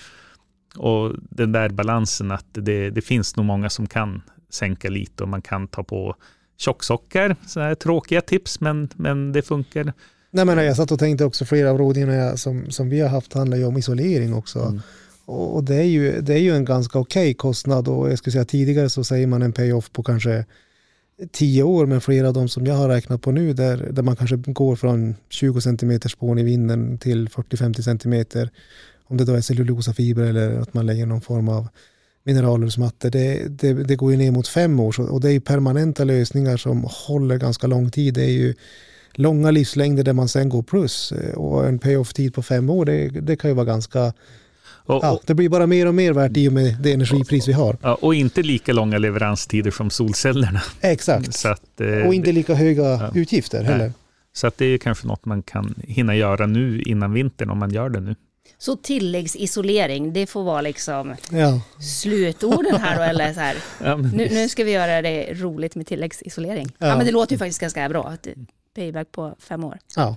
[0.76, 5.30] Och den där balansen att det, det finns nog många som kan sänka lite och
[5.30, 6.16] man kan ta på
[6.58, 7.36] tjocksockar.
[7.48, 9.94] Sådana här tråkiga tips, men, men det funkar.
[10.36, 13.34] Nej, men jag satt och tänkte också flera av rådgivningarna som, som vi har haft
[13.34, 14.60] handlar ju om isolering också.
[14.60, 14.82] Mm.
[15.26, 18.18] Och, och det, är ju, det är ju en ganska okej okay kostnad och jag
[18.18, 20.46] skulle säga tidigare så säger man en payoff på kanske
[21.32, 24.16] tio år, men flera av de som jag har räknat på nu där, där man
[24.16, 28.50] kanske går från 20 cm spån i vinden till 40-50 cm.
[29.08, 31.68] Om det då är cellulosafibrer eller att man lägger någon form av
[32.24, 33.10] mineralullsmattor.
[33.10, 36.88] Det, det, det går ju ner mot fem år och det är permanenta lösningar som
[37.08, 38.14] håller ganska lång tid.
[38.14, 38.54] Det är ju
[39.18, 43.36] långa livslängder där man sen går plus och en payoff-tid på fem år, det, det
[43.36, 44.14] kan ju vara ganska
[44.88, 47.54] och, ja, det blir bara mer och mer värt i och med det energipris vi
[47.54, 47.78] har.
[47.82, 50.62] Ja, och inte lika långa leveranstider som solcellerna.
[50.82, 51.46] Exakt.
[51.46, 53.86] Att, eh, och inte lika höga ja, utgifter heller.
[53.86, 53.94] Nej.
[54.34, 57.72] Så att det är kanske något man kan hinna göra nu innan vintern om man
[57.72, 58.16] gör det nu.
[58.58, 61.62] Så tilläggsisolering, det får vara liksom ja.
[61.80, 63.56] slutorden här då, eller så här.
[63.84, 66.68] Ja, nu, nu, ska vi göra det roligt med tilläggsisolering.
[66.78, 66.88] Ja.
[66.88, 68.14] ja men det låter ju faktiskt ganska bra
[68.76, 69.80] payback på fem år.
[69.96, 70.16] Ja.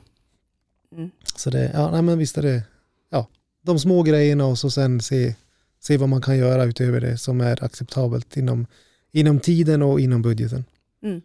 [0.92, 1.10] Mm.
[1.36, 2.62] Så det, ja, nej, men visst är det,
[3.10, 3.26] ja,
[3.62, 5.34] de små grejerna och så sen se,
[5.80, 8.66] se vad man kan göra utöver det som är acceptabelt inom,
[9.12, 10.64] inom tiden och inom budgeten.
[11.02, 11.22] Mm.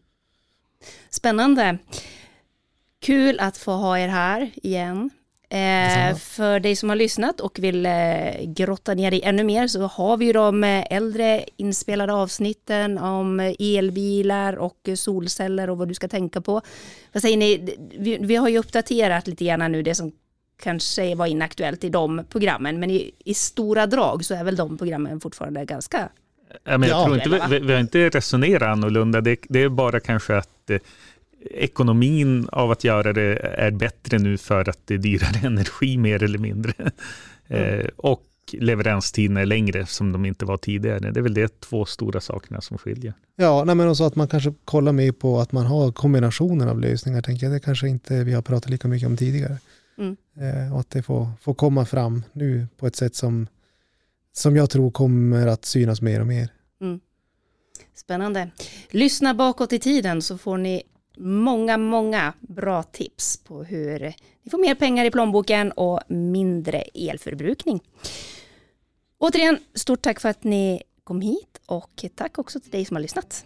[1.09, 1.77] Spännande.
[2.99, 5.09] Kul att få ha er här igen.
[5.53, 7.91] Eh, för dig som har lyssnat och vill eh,
[8.45, 13.53] grotta ner dig ännu mer så har vi ju de eh, äldre inspelade avsnitten om
[13.59, 16.61] elbilar och solceller och vad du ska tänka på.
[17.13, 17.75] Vad säger ni?
[17.97, 20.11] Vi, vi har ju uppdaterat lite grann nu det som
[20.63, 24.77] kanske var inaktuellt i de programmen, men i, i stora drag så är väl de
[24.77, 26.09] programmen fortfarande ganska
[26.63, 27.05] Ja, men jag Ja.
[27.05, 29.21] tror inte, vi, vi har inte resonerat annorlunda.
[29.21, 30.77] Det, det är bara kanske att eh,
[31.51, 36.23] ekonomin av att göra det är bättre nu för att det är dyrare energi mer
[36.23, 36.73] eller mindre.
[37.47, 41.11] Eh, och leveranstiden är längre som de inte var tidigare.
[41.11, 43.13] Det är väl de två stora sakerna som skiljer.
[43.35, 46.79] Ja, nej, men också att man kanske kollar mer på att man har kombinationen av
[46.79, 47.55] lösningar, tänker jag.
[47.55, 49.57] Det kanske inte vi har pratat lika mycket om tidigare.
[49.97, 50.17] Mm.
[50.37, 53.47] Eh, och att det får, får komma fram nu på ett sätt som,
[54.33, 56.49] som jag tror kommer att synas mer och mer.
[57.95, 58.49] Spännande.
[58.89, 60.83] Lyssna bakåt i tiden så får ni
[61.17, 63.99] många, många bra tips på hur
[64.43, 67.79] ni får mer pengar i plånboken och mindre elförbrukning.
[69.17, 73.01] Återigen, stort tack för att ni kom hit och tack också till dig som har
[73.01, 73.45] lyssnat.